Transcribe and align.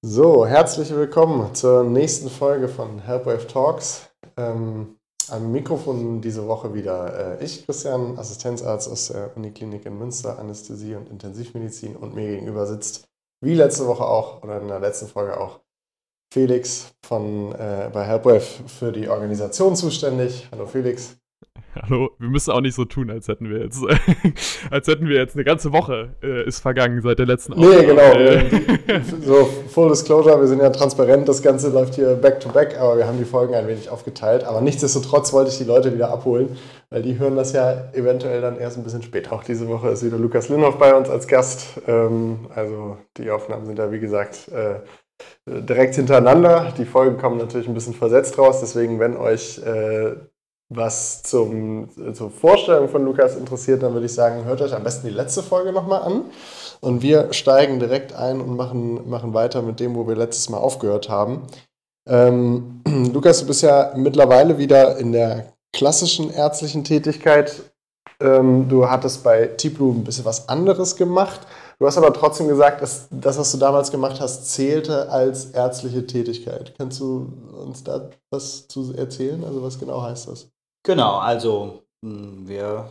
So, 0.00 0.46
herzlich 0.46 0.94
willkommen 0.94 1.56
zur 1.56 1.82
nächsten 1.82 2.30
Folge 2.30 2.68
von 2.68 3.00
Helpwave 3.00 3.48
Talks. 3.48 4.08
Ähm, 4.36 4.96
am 5.28 5.50
Mikrofon 5.50 6.20
diese 6.20 6.46
Woche 6.46 6.72
wieder 6.72 7.40
äh, 7.40 7.44
ich, 7.44 7.66
Christian, 7.66 8.16
Assistenzarzt 8.16 8.88
aus 8.88 9.08
der 9.08 9.36
Uniklinik 9.36 9.84
in 9.86 9.98
Münster, 9.98 10.38
Anästhesie 10.38 10.94
und 10.94 11.10
Intensivmedizin 11.10 11.96
und 11.96 12.14
mir 12.14 12.28
gegenüber 12.28 12.64
sitzt, 12.68 13.08
wie 13.40 13.54
letzte 13.54 13.88
Woche 13.88 14.04
auch 14.04 14.44
oder 14.44 14.60
in 14.60 14.68
der 14.68 14.78
letzten 14.78 15.08
Folge 15.08 15.36
auch, 15.36 15.58
Felix 16.32 16.94
von 17.04 17.50
äh, 17.56 17.90
bei 17.92 18.04
Helpwave 18.04 18.68
für 18.68 18.92
die 18.92 19.08
Organisation 19.08 19.74
zuständig. 19.74 20.46
Hallo 20.52 20.66
Felix. 20.66 21.17
Hallo, 21.82 22.10
wir 22.18 22.28
müssen 22.28 22.50
auch 22.50 22.60
nicht 22.60 22.74
so 22.74 22.84
tun, 22.84 23.10
als 23.10 23.28
hätten 23.28 23.48
wir 23.48 23.60
jetzt, 23.60 23.82
als 24.70 24.86
hätten 24.88 25.08
wir 25.08 25.16
jetzt 25.16 25.36
eine 25.36 25.44
ganze 25.44 25.72
Woche 25.72 26.14
äh, 26.22 26.46
ist 26.46 26.60
vergangen 26.60 27.00
seit 27.02 27.18
der 27.18 27.26
letzten 27.26 27.54
Aufnahme. 27.54 27.76
Nee, 27.76 27.86
genau. 27.86 28.12
Äh, 28.12 29.00
so, 29.24 29.48
Full 29.68 29.88
Disclosure, 29.90 30.40
wir 30.40 30.46
sind 30.46 30.60
ja 30.60 30.70
transparent, 30.70 31.28
das 31.28 31.42
Ganze 31.42 31.70
läuft 31.70 31.94
hier 31.94 32.14
back 32.14 32.40
to 32.40 32.48
back, 32.48 32.76
aber 32.78 32.98
wir 32.98 33.06
haben 33.06 33.18
die 33.18 33.24
Folgen 33.24 33.54
ein 33.54 33.66
wenig 33.68 33.90
aufgeteilt. 33.90 34.44
Aber 34.44 34.60
nichtsdestotrotz 34.60 35.32
wollte 35.32 35.50
ich 35.50 35.58
die 35.58 35.64
Leute 35.64 35.92
wieder 35.94 36.10
abholen, 36.10 36.56
weil 36.90 37.02
die 37.02 37.18
hören 37.18 37.36
das 37.36 37.52
ja 37.52 37.90
eventuell 37.92 38.40
dann 38.40 38.58
erst 38.58 38.78
ein 38.78 38.84
bisschen 38.84 39.02
später. 39.02 39.32
Auch 39.32 39.44
diese 39.44 39.68
Woche 39.68 39.88
ist 39.88 40.04
wieder 40.04 40.18
Lukas 40.18 40.48
Linhoff 40.48 40.78
bei 40.78 40.94
uns 40.94 41.08
als 41.08 41.28
Gast. 41.28 41.80
Ähm, 41.86 42.48
also 42.54 42.98
die 43.16 43.30
Aufnahmen 43.30 43.66
sind 43.66 43.78
ja, 43.78 43.92
wie 43.92 44.00
gesagt, 44.00 44.48
äh, 44.48 44.80
direkt 45.46 45.94
hintereinander. 45.94 46.72
Die 46.78 46.84
Folgen 46.84 47.18
kommen 47.18 47.38
natürlich 47.38 47.68
ein 47.68 47.74
bisschen 47.74 47.94
versetzt 47.94 48.38
raus, 48.38 48.60
deswegen, 48.60 49.00
wenn 49.00 49.16
euch 49.16 49.58
äh, 49.58 50.16
was 50.70 51.22
zum, 51.22 51.88
zur 52.14 52.30
Vorstellung 52.30 52.88
von 52.88 53.04
Lukas 53.04 53.36
interessiert, 53.36 53.82
dann 53.82 53.94
würde 53.94 54.06
ich 54.06 54.14
sagen, 54.14 54.44
hört 54.44 54.60
euch 54.60 54.74
am 54.74 54.84
besten 54.84 55.06
die 55.06 55.14
letzte 55.14 55.42
Folge 55.42 55.72
nochmal 55.72 56.02
an. 56.02 56.24
Und 56.80 57.02
wir 57.02 57.32
steigen 57.32 57.80
direkt 57.80 58.12
ein 58.12 58.40
und 58.40 58.54
machen, 58.54 59.08
machen 59.08 59.34
weiter 59.34 59.62
mit 59.62 59.80
dem, 59.80 59.94
wo 59.94 60.06
wir 60.06 60.14
letztes 60.14 60.50
Mal 60.50 60.58
aufgehört 60.58 61.08
haben. 61.08 61.42
Ähm, 62.06 62.82
Lukas, 63.12 63.40
du 63.40 63.46
bist 63.46 63.62
ja 63.62 63.92
mittlerweile 63.96 64.58
wieder 64.58 64.98
in 64.98 65.12
der 65.12 65.52
klassischen 65.74 66.30
ärztlichen 66.30 66.84
Tätigkeit. 66.84 67.54
Ähm, 68.20 68.68
du 68.68 68.88
hattest 68.90 69.24
bei 69.24 69.46
Tiplu 69.46 69.92
ein 69.92 70.04
bisschen 70.04 70.24
was 70.24 70.48
anderes 70.48 70.96
gemacht. 70.96 71.40
Du 71.78 71.86
hast 71.86 71.96
aber 71.96 72.12
trotzdem 72.12 72.48
gesagt, 72.48 72.82
dass 72.82 73.06
das, 73.10 73.38
was 73.38 73.52
du 73.52 73.58
damals 73.58 73.90
gemacht 73.90 74.20
hast, 74.20 74.50
zählte 74.50 75.08
als 75.10 75.46
ärztliche 75.52 76.06
Tätigkeit. 76.06 76.74
Kannst 76.76 76.98
du 77.00 77.32
uns 77.64 77.84
da 77.84 78.10
was 78.30 78.66
zu 78.66 78.94
erzählen? 78.94 79.44
Also 79.44 79.62
was 79.62 79.78
genau 79.78 80.02
heißt 80.02 80.28
das? 80.28 80.50
Genau, 80.88 81.18
also 81.18 81.82
hm, 82.02 82.48
wir, 82.48 82.88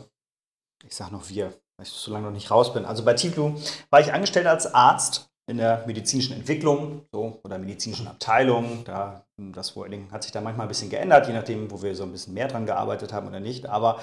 ich 0.85 0.95
sage 0.95 1.11
noch 1.13 1.29
wir, 1.29 1.47
weil 1.47 1.87
ich 1.87 1.89
so 1.89 2.11
lange 2.11 2.27
noch 2.27 2.31
nicht 2.31 2.51
raus 2.51 2.71
bin. 2.71 2.85
Also 2.85 3.03
bei 3.03 3.15
Tiglu 3.15 3.55
war 3.89 3.99
ich 3.99 4.13
angestellt 4.13 4.45
als 4.45 4.71
Arzt 4.71 5.31
in 5.49 5.57
der 5.57 5.83
medizinischen 5.87 6.33
Entwicklung 6.33 7.07
so, 7.11 7.39
oder 7.43 7.57
medizinischen 7.57 8.07
Abteilung. 8.07 8.83
Da, 8.85 9.25
hm, 9.39 9.51
das 9.51 9.75
Wording 9.75 10.11
hat 10.11 10.21
sich 10.21 10.31
da 10.31 10.41
manchmal 10.41 10.67
ein 10.67 10.69
bisschen 10.69 10.91
geändert, 10.91 11.25
je 11.25 11.33
nachdem, 11.33 11.71
wo 11.71 11.81
wir 11.81 11.95
so 11.95 12.03
ein 12.03 12.11
bisschen 12.11 12.35
mehr 12.35 12.47
dran 12.47 12.67
gearbeitet 12.67 13.13
haben 13.13 13.29
oder 13.29 13.39
nicht. 13.39 13.65
Aber 13.65 13.99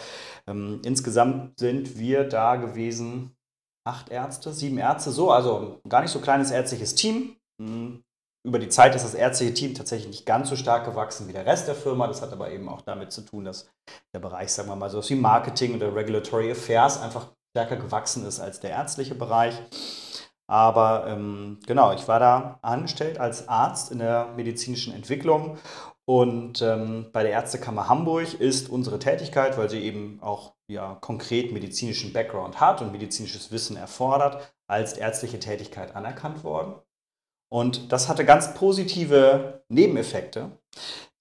ähm, 0.48 0.82
insgesamt 0.84 1.60
sind 1.60 1.96
wir 1.96 2.24
da 2.28 2.56
gewesen, 2.56 3.36
acht 3.86 4.08
Ärzte, 4.08 4.52
sieben 4.52 4.78
Ärzte, 4.78 5.12
so, 5.12 5.30
also 5.30 5.80
gar 5.88 6.02
nicht 6.02 6.10
so 6.10 6.18
kleines 6.18 6.50
ärztliches 6.50 6.96
Team. 6.96 7.36
Über 8.46 8.58
die 8.58 8.68
Zeit 8.68 8.94
ist 8.94 9.04
das 9.04 9.14
ärztliche 9.14 9.54
Team 9.54 9.74
tatsächlich 9.74 10.08
nicht 10.08 10.26
ganz 10.26 10.50
so 10.50 10.56
stark 10.56 10.84
gewachsen 10.84 11.28
wie 11.28 11.32
der 11.32 11.46
Rest 11.46 11.66
der 11.66 11.74
Firma. 11.74 12.06
Das 12.06 12.20
hat 12.20 12.32
aber 12.32 12.50
eben 12.50 12.68
auch 12.68 12.82
damit 12.82 13.10
zu 13.10 13.22
tun, 13.22 13.46
dass 13.46 13.70
der 14.12 14.18
Bereich, 14.18 14.52
sagen 14.52 14.68
wir 14.68 14.76
mal, 14.76 14.90
so 14.90 15.08
wie 15.08 15.14
Marketing 15.14 15.74
oder 15.76 15.94
Regulatory 15.94 16.50
Affairs 16.52 17.00
einfach 17.00 17.28
stärker 17.56 17.76
gewachsen 17.76 18.26
ist 18.26 18.40
als 18.40 18.60
der 18.60 18.70
ärztliche 18.70 19.14
Bereich. 19.14 19.60
Aber 20.46 21.06
ähm, 21.08 21.58
genau, 21.66 21.94
ich 21.94 22.06
war 22.06 22.20
da 22.20 22.58
angestellt 22.60 23.18
als 23.18 23.48
Arzt 23.48 23.90
in 23.90 23.98
der 23.98 24.26
medizinischen 24.36 24.92
Entwicklung 24.92 25.56
und 26.06 26.60
ähm, 26.60 27.06
bei 27.12 27.22
der 27.22 27.32
Ärztekammer 27.32 27.88
Hamburg 27.88 28.34
ist 28.34 28.68
unsere 28.68 28.98
Tätigkeit, 28.98 29.56
weil 29.56 29.70
sie 29.70 29.82
eben 29.82 30.18
auch 30.20 30.52
ja, 30.68 30.98
konkret 31.00 31.52
medizinischen 31.52 32.12
Background 32.12 32.60
hat 32.60 32.82
und 32.82 32.92
medizinisches 32.92 33.50
Wissen 33.52 33.78
erfordert, 33.78 34.54
als 34.66 34.94
ärztliche 34.94 35.38
Tätigkeit 35.38 35.96
anerkannt 35.96 36.44
worden. 36.44 36.74
Und 37.54 37.92
das 37.92 38.08
hatte 38.08 38.24
ganz 38.24 38.52
positive 38.54 39.62
Nebeneffekte. 39.68 40.50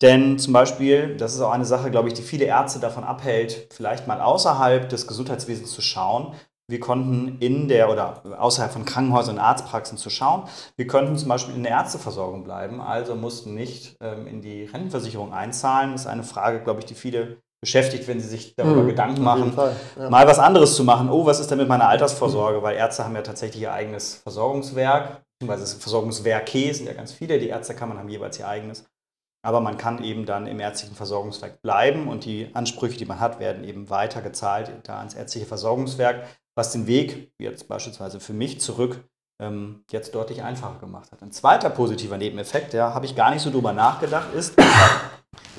Denn 0.02 0.40
zum 0.40 0.52
Beispiel, 0.52 1.16
das 1.16 1.36
ist 1.36 1.42
auch 1.42 1.52
eine 1.52 1.64
Sache, 1.64 1.92
glaube 1.92 2.08
ich, 2.08 2.16
die 2.16 2.24
viele 2.24 2.46
Ärzte 2.46 2.80
davon 2.80 3.04
abhält, 3.04 3.68
vielleicht 3.72 4.08
mal 4.08 4.20
außerhalb 4.20 4.90
des 4.90 5.06
Gesundheitswesens 5.06 5.72
zu 5.72 5.84
schauen. 5.84 6.34
Wir 6.68 6.80
konnten 6.80 7.38
in 7.40 7.68
der 7.68 7.92
oder 7.92 8.24
außerhalb 8.40 8.74
von 8.74 8.84
Krankenhäusern 8.84 9.36
und 9.36 9.44
Arztpraxen 9.44 10.00
zu 10.00 10.10
schauen. 10.10 10.46
Wir 10.76 10.88
konnten 10.88 11.16
zum 11.18 11.30
Beispiel 11.30 11.54
in 11.54 11.62
der 11.62 11.74
Ärzteversorgung 11.74 12.44
bleiben, 12.44 12.82
also 12.82 13.14
mussten 13.16 13.54
nicht 13.54 13.96
ähm, 14.02 14.26
in 14.26 14.42
die 14.42 14.64
Rentenversicherung 14.64 15.34
einzahlen. 15.34 15.92
Das 15.92 16.02
ist 16.02 16.08
eine 16.08 16.24
Frage, 16.24 16.64
glaube 16.64 16.80
ich, 16.80 16.88
die 16.88 16.96
viele 16.96 17.44
beschäftigt, 17.62 18.08
wenn 18.08 18.20
sie 18.20 18.28
sich 18.28 18.56
darüber 18.56 18.82
mhm, 18.82 18.88
Gedanken 18.88 19.24
machen, 19.24 19.56
ja. 20.00 20.10
mal 20.10 20.26
was 20.26 20.40
anderes 20.40 20.76
zu 20.76 20.84
machen. 20.84 21.12
Oh, 21.12 21.28
was 21.28 21.40
ist 21.40 21.52
denn 21.52 21.60
mit 21.60 21.68
meiner 21.68 21.90
Altersvorsorge? 21.90 22.64
Weil 22.64 22.76
Ärzte 22.76 23.06
haben 23.06 23.16
ja 23.16 23.22
tatsächlich 23.22 23.62
ihr 23.62 23.72
eigenes 23.72 24.16
Versorgungswerk 24.16 25.22
beziehungsweise 25.48 25.80
Versorgungswerke 25.80 26.74
sind 26.74 26.88
ja 26.88 26.94
ganz 26.94 27.12
viele, 27.14 27.40
die 27.40 27.50
Ärztekammern 27.50 27.98
haben 27.98 28.10
jeweils 28.10 28.40
ihr 28.40 28.48
eigenes. 28.48 28.86
Aber 29.46 29.60
man 29.60 29.78
kann 29.78 30.04
eben 30.04 30.26
dann 30.26 30.48
im 30.48 30.60
ärztlichen 30.60 30.96
Versorgungswerk 30.96 31.62
bleiben 31.62 32.08
und 32.08 32.24
die 32.24 32.50
Ansprüche, 32.54 32.98
die 32.98 33.06
man 33.06 33.20
hat, 33.20 33.40
werden 33.40 33.66
eben 33.66 33.90
weiter 33.90 34.22
gezahlt 34.22 34.72
da 34.84 35.00
ans 35.00 35.16
ärztliche 35.16 35.46
Versorgungswerk, 35.46 36.26
was 36.56 36.72
den 36.72 36.88
Weg, 36.88 37.34
wie 37.38 37.46
jetzt 37.46 37.68
beispielsweise 37.68 38.22
für 38.22 38.34
mich 38.34 38.62
zurück, 38.62 39.04
ähm, 39.42 39.84
jetzt 39.92 40.16
deutlich 40.16 40.44
einfacher 40.44 40.80
gemacht 40.80 41.12
hat. 41.12 41.22
Ein 41.22 41.32
zweiter 41.32 41.70
positiver 41.70 42.18
Nebeneffekt, 42.18 42.74
da 42.74 42.94
habe 42.94 43.06
ich 43.06 43.16
gar 43.16 43.32
nicht 43.32 43.42
so 43.42 43.52
drüber 43.52 43.74
nachgedacht, 43.74 44.34
ist, 44.34 44.56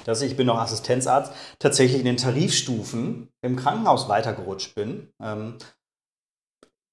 dass 0.05 0.23
ich, 0.23 0.33
ich 0.33 0.37
bin 0.37 0.47
noch 0.47 0.59
Assistenzarzt, 0.59 1.33
tatsächlich 1.59 1.99
in 1.99 2.07
den 2.07 2.17
Tarifstufen 2.17 3.29
im 3.43 3.57
Krankenhaus 3.57 4.09
weitergerutscht 4.09 4.75
bin. 4.75 5.13
Ähm, 5.23 5.59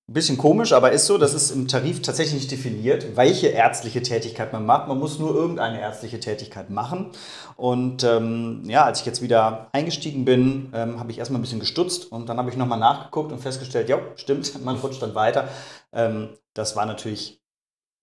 bisschen 0.08 0.38
komisch, 0.38 0.74
aber 0.74 0.92
ist 0.92 1.06
so, 1.06 1.18
das 1.18 1.34
ist 1.34 1.52
im 1.52 1.68
Tarif 1.68 2.02
tatsächlich 2.02 2.36
nicht 2.36 2.52
definiert, 2.52 3.16
welche 3.16 3.48
ärztliche 3.48 4.02
Tätigkeit 4.02 4.52
man 4.52 4.66
macht. 4.66 4.88
Man 4.88 5.00
muss 5.00 5.20
nur 5.20 5.34
irgendeine 5.34 5.80
ärztliche 5.80 6.20
Tätigkeit 6.20 6.70
machen. 6.70 7.12
Und 7.56 8.04
ähm, 8.04 8.64
ja, 8.66 8.84
als 8.84 9.00
ich 9.00 9.06
jetzt 9.06 9.22
wieder 9.22 9.70
eingestiegen 9.72 10.26
bin, 10.26 10.72
ähm, 10.74 11.00
habe 11.00 11.12
ich 11.12 11.20
erstmal 11.20 11.40
ein 11.40 11.44
bisschen 11.44 11.60
gestutzt 11.60 12.12
und 12.12 12.28
dann 12.28 12.38
habe 12.38 12.50
ich 12.50 12.58
nochmal 12.58 12.80
nachgeguckt 12.80 13.32
und 13.32 13.40
festgestellt, 13.40 13.90
ja, 13.90 14.00
stimmt, 14.16 14.62
man 14.66 14.76
rutscht 14.78 15.02
dann 15.02 15.16
weiter. 15.16 15.48
Ähm, 15.94 16.30
das 16.54 16.76
war 16.76 16.86
natürlich 16.86 17.42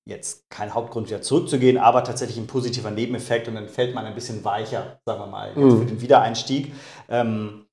jetzt 0.07 0.49
kein 0.49 0.73
Hauptgrund, 0.73 1.09
wieder 1.09 1.21
zurückzugehen, 1.21 1.77
aber 1.77 2.03
tatsächlich 2.03 2.39
ein 2.39 2.47
positiver 2.47 2.91
Nebeneffekt 2.91 3.47
und 3.47 3.57
dann 3.57 3.69
fällt 3.69 3.95
man 3.95 4.07
ein 4.07 4.15
bisschen 4.15 4.43
weicher, 4.43 5.01
sagen 5.05 5.21
wir 5.21 5.27
mal, 5.27 5.55
mhm. 5.55 5.81
für 5.81 5.85
den 5.85 6.01
Wiedereinstieg. 6.01 6.73
Ähm, 7.11 7.67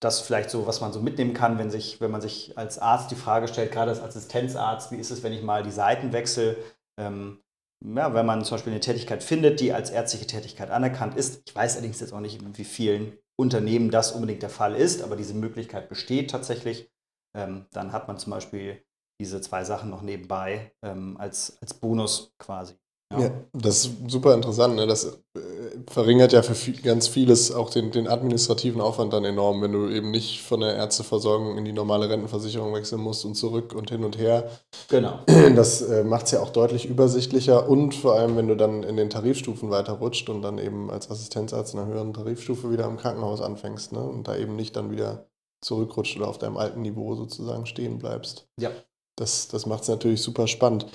das 0.00 0.20
vielleicht 0.20 0.50
so, 0.50 0.66
was 0.66 0.80
man 0.80 0.92
so 0.92 1.00
mitnehmen 1.00 1.34
kann, 1.34 1.58
wenn, 1.58 1.70
sich, 1.70 2.00
wenn 2.00 2.10
man 2.10 2.20
sich 2.20 2.56
als 2.58 2.78
Arzt 2.78 3.10
die 3.10 3.16
Frage 3.16 3.48
stellt, 3.48 3.72
gerade 3.72 3.90
als 3.90 4.02
Assistenzarzt, 4.02 4.92
wie 4.92 4.96
ist 4.96 5.10
es, 5.10 5.22
wenn 5.22 5.32
ich 5.32 5.42
mal 5.42 5.62
die 5.62 5.70
Seiten 5.70 6.12
wechsle? 6.12 6.56
Ähm, 6.98 7.42
ja, 7.84 8.14
wenn 8.14 8.26
man 8.26 8.44
zum 8.44 8.56
Beispiel 8.56 8.72
eine 8.72 8.80
Tätigkeit 8.80 9.22
findet, 9.22 9.60
die 9.60 9.72
als 9.72 9.90
ärztliche 9.90 10.26
Tätigkeit 10.26 10.70
anerkannt 10.70 11.16
ist. 11.16 11.42
Ich 11.46 11.54
weiß 11.54 11.74
allerdings 11.74 12.00
jetzt 12.00 12.12
auch 12.12 12.20
nicht, 12.20 12.40
wie 12.58 12.64
vielen 12.64 13.18
Unternehmen 13.38 13.90
das 13.90 14.12
unbedingt 14.12 14.42
der 14.42 14.50
Fall 14.50 14.74
ist, 14.74 15.02
aber 15.02 15.16
diese 15.16 15.34
Möglichkeit 15.34 15.88
besteht 15.88 16.30
tatsächlich. 16.30 16.90
Ähm, 17.36 17.66
dann 17.72 17.92
hat 17.92 18.08
man 18.08 18.18
zum 18.18 18.30
Beispiel 18.30 18.82
diese 19.20 19.40
zwei 19.40 19.64
Sachen 19.64 19.90
noch 19.90 20.02
nebenbei 20.02 20.72
ähm, 20.82 21.16
als, 21.18 21.58
als 21.60 21.74
Bonus 21.74 22.34
quasi. 22.38 22.78
Ja. 23.12 23.20
ja. 23.20 23.30
das 23.52 23.86
ist 23.86 23.92
super 24.08 24.34
interessant. 24.34 24.74
Ne? 24.76 24.86
Das 24.86 25.04
äh, 25.04 25.40
verringert 25.88 26.32
ja 26.32 26.42
für 26.42 26.54
viel, 26.54 26.80
ganz 26.80 27.06
vieles 27.06 27.52
auch 27.52 27.70
den, 27.70 27.92
den 27.92 28.08
administrativen 28.08 28.80
Aufwand 28.80 29.12
dann 29.12 29.24
enorm, 29.24 29.62
wenn 29.62 29.72
du 29.72 29.88
eben 29.88 30.10
nicht 30.10 30.42
von 30.42 30.60
der 30.60 30.74
Ärzteversorgung 30.74 31.56
in 31.56 31.64
die 31.64 31.72
normale 31.72 32.08
Rentenversicherung 32.08 32.74
wechseln 32.74 33.00
musst 33.00 33.24
und 33.24 33.34
zurück 33.34 33.74
und 33.74 33.90
hin 33.90 34.04
und 34.04 34.18
her. 34.18 34.50
Genau. 34.88 35.20
Das 35.54 35.80
äh, 35.80 36.02
macht 36.04 36.26
es 36.26 36.32
ja 36.32 36.40
auch 36.40 36.50
deutlich 36.50 36.86
übersichtlicher 36.86 37.68
und 37.68 37.94
vor 37.94 38.14
allem, 38.14 38.36
wenn 38.36 38.48
du 38.48 38.56
dann 38.56 38.82
in 38.82 38.96
den 38.96 39.10
Tarifstufen 39.10 39.70
weiterrutscht 39.70 40.28
und 40.28 40.42
dann 40.42 40.58
eben 40.58 40.90
als 40.90 41.10
Assistenzarzt 41.10 41.74
in 41.74 41.80
einer 41.80 41.88
höheren 41.88 42.12
Tarifstufe 42.12 42.70
wieder 42.70 42.86
im 42.86 42.96
Krankenhaus 42.96 43.40
anfängst 43.40 43.92
ne? 43.92 44.00
und 44.00 44.26
da 44.26 44.36
eben 44.36 44.56
nicht 44.56 44.76
dann 44.76 44.90
wieder 44.90 45.28
zurückrutscht 45.60 46.16
oder 46.16 46.28
auf 46.28 46.38
deinem 46.38 46.56
alten 46.56 46.82
Niveau 46.82 47.14
sozusagen 47.14 47.66
stehen 47.66 47.98
bleibst. 47.98 48.48
Ja. 48.60 48.70
Das, 49.16 49.48
das 49.48 49.66
macht 49.66 49.82
es 49.82 49.88
natürlich 49.88 50.20
super 50.20 50.46
spannend. 50.46 50.86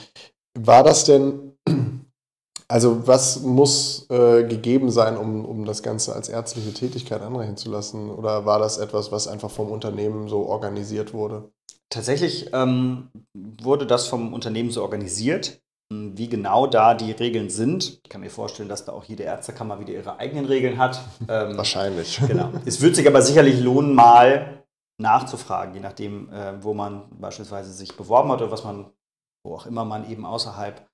War 0.53 0.83
das 0.83 1.05
denn 1.05 1.53
also 2.71 3.07
was 3.07 3.41
muss 3.41 4.07
äh, 4.09 4.43
gegeben 4.43 4.89
sein, 4.91 5.17
um, 5.17 5.45
um 5.45 5.65
das 5.65 5.83
Ganze 5.83 6.15
als 6.15 6.29
ärztliche 6.29 6.73
Tätigkeit 6.73 7.21
anrechnen 7.21 7.57
zu 7.57 7.69
lassen? 7.69 8.09
Oder 8.09 8.45
war 8.45 8.59
das 8.59 8.77
etwas, 8.77 9.11
was 9.11 9.27
einfach 9.27 9.51
vom 9.51 9.69
Unternehmen 9.69 10.29
so 10.29 10.45
organisiert 10.45 11.13
wurde? 11.13 11.51
Tatsächlich 11.89 12.49
ähm, 12.53 13.09
wurde 13.33 13.85
das 13.85 14.07
vom 14.07 14.33
Unternehmen 14.33 14.71
so 14.71 14.81
organisiert. 14.81 15.61
Hm, 15.91 16.17
wie 16.17 16.29
genau 16.29 16.65
da 16.65 16.93
die 16.93 17.11
Regeln 17.11 17.49
sind, 17.49 17.99
ich 18.03 18.09
kann 18.09 18.21
mir 18.21 18.29
vorstellen, 18.29 18.69
dass 18.69 18.85
da 18.85 18.93
auch 18.93 19.03
jede 19.03 19.23
Ärztekammer 19.23 19.79
wieder 19.81 19.91
ihre 19.91 20.17
eigenen 20.19 20.45
Regeln 20.45 20.77
hat. 20.77 21.01
Ähm, 21.27 21.55
Wahrscheinlich. 21.55 22.19
Genau. 22.27 22.51
Es 22.65 22.81
wird 22.81 22.95
sich 22.95 23.07
aber 23.07 23.21
sicherlich 23.21 23.59
lohnen, 23.59 23.93
mal 23.93 24.63
nachzufragen, 24.99 25.73
je 25.73 25.79
nachdem, 25.79 26.31
äh, 26.31 26.63
wo 26.63 26.73
man 26.73 27.03
beispielsweise 27.19 27.71
sich 27.71 27.95
beworben 27.95 28.31
hat 28.31 28.41
oder 28.41 28.51
was 28.51 28.63
man, 28.63 28.91
wo 29.45 29.55
auch 29.55 29.65
immer 29.65 29.85
man 29.85 30.09
eben 30.09 30.25
außerhalb 30.25 30.87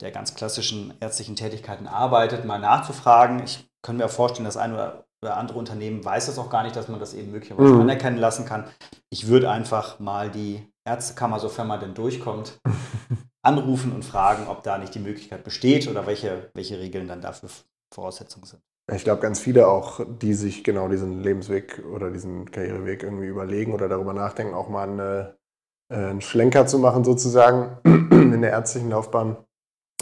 der 0.00 0.10
ganz 0.10 0.34
klassischen 0.34 0.92
ärztlichen 1.00 1.36
Tätigkeiten 1.36 1.86
arbeitet, 1.86 2.44
mal 2.44 2.58
nachzufragen. 2.58 3.42
Ich 3.42 3.66
kann 3.82 3.96
mir 3.96 4.04
auch 4.04 4.10
vorstellen, 4.10 4.44
dass 4.44 4.58
ein 4.58 4.74
oder 4.74 5.04
andere 5.32 5.58
Unternehmen 5.58 6.04
weiß 6.04 6.28
es 6.28 6.38
auch 6.38 6.50
gar 6.50 6.62
nicht, 6.62 6.76
dass 6.76 6.88
man 6.88 7.00
das 7.00 7.14
eben 7.14 7.30
möglicherweise 7.30 7.72
mhm. 7.72 7.80
anerkennen 7.80 8.18
lassen 8.18 8.44
kann. 8.44 8.64
Ich 9.10 9.26
würde 9.26 9.50
einfach 9.50 9.98
mal 9.98 10.30
die 10.30 10.66
Ärztekammer, 10.86 11.40
sofern 11.40 11.66
man 11.66 11.80
denn 11.80 11.94
durchkommt, 11.94 12.60
anrufen 13.42 13.92
und 13.92 14.04
fragen, 14.04 14.46
ob 14.48 14.62
da 14.62 14.78
nicht 14.78 14.94
die 14.94 15.00
Möglichkeit 15.00 15.44
besteht 15.44 15.88
oder 15.88 16.06
welche, 16.06 16.50
welche 16.54 16.78
Regeln 16.78 17.08
dann 17.08 17.22
dafür 17.22 17.48
Voraussetzungen 17.92 18.46
sind. 18.46 18.62
Ich 18.92 19.04
glaube, 19.04 19.22
ganz 19.22 19.40
viele 19.40 19.66
auch, 19.66 20.00
die 20.06 20.34
sich 20.34 20.62
genau 20.62 20.88
diesen 20.88 21.22
Lebensweg 21.22 21.82
oder 21.90 22.10
diesen 22.10 22.50
Karriereweg 22.50 23.02
irgendwie 23.02 23.26
überlegen 23.26 23.72
oder 23.72 23.88
darüber 23.88 24.12
nachdenken, 24.12 24.52
auch 24.52 24.68
mal 24.68 24.90
eine, 24.90 25.36
äh, 25.90 25.96
einen 25.96 26.20
Schlenker 26.20 26.66
zu 26.66 26.78
machen, 26.78 27.02
sozusagen, 27.02 27.78
in 27.84 28.42
der 28.42 28.50
ärztlichen 28.50 28.90
Laufbahn, 28.90 29.38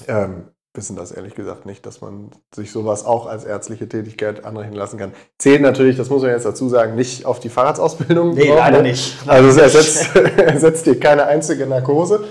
ähm, 0.06 0.48
wissen 0.74 0.96
das 0.96 1.12
ehrlich 1.12 1.34
gesagt 1.34 1.66
nicht, 1.66 1.84
dass 1.84 2.00
man 2.00 2.30
sich 2.54 2.72
sowas 2.72 3.04
auch 3.04 3.26
als 3.26 3.44
ärztliche 3.44 3.88
Tätigkeit 3.88 4.44
anrechnen 4.44 4.76
lassen 4.76 4.98
kann. 4.98 5.12
Zählt 5.38 5.60
natürlich, 5.60 5.96
das 5.96 6.08
muss 6.08 6.22
man 6.22 6.30
jetzt 6.30 6.46
dazu 6.46 6.68
sagen, 6.68 6.94
nicht 6.94 7.26
auf 7.26 7.40
die 7.40 7.50
Fahrradsausbildung. 7.50 8.34
Nee, 8.34 8.48
drauf, 8.48 8.58
leider 8.58 8.78
ne? 8.78 8.90
nicht. 8.90 9.16
Also 9.26 9.48
es 9.48 9.56
ersetzt, 9.56 10.16
ersetzt 10.38 10.86
dir 10.86 10.98
keine 10.98 11.26
einzige 11.26 11.66
Narkose. 11.66 12.24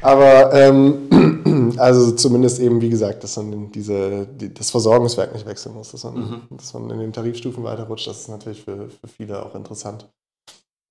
Aber 0.00 0.52
ähm, 0.52 1.74
also 1.78 2.12
zumindest 2.12 2.58
eben, 2.60 2.80
wie 2.80 2.90
gesagt, 2.90 3.24
dass 3.24 3.36
man 3.36 3.70
diese, 3.72 4.26
die, 4.26 4.52
das 4.52 4.70
Versorgungswerk 4.70 5.32
nicht 5.32 5.46
wechseln 5.46 5.74
muss, 5.74 5.92
dass 5.92 6.04
man, 6.04 6.14
mhm. 6.14 6.42
dass 6.50 6.72
man 6.74 6.90
in 6.90 6.98
den 6.98 7.12
Tarifstufen 7.12 7.64
weiterrutscht, 7.64 8.06
das 8.06 8.20
ist 8.20 8.28
natürlich 8.28 8.62
für, 8.62 8.88
für 8.88 9.08
viele 9.08 9.44
auch 9.44 9.54
interessant. 9.54 10.10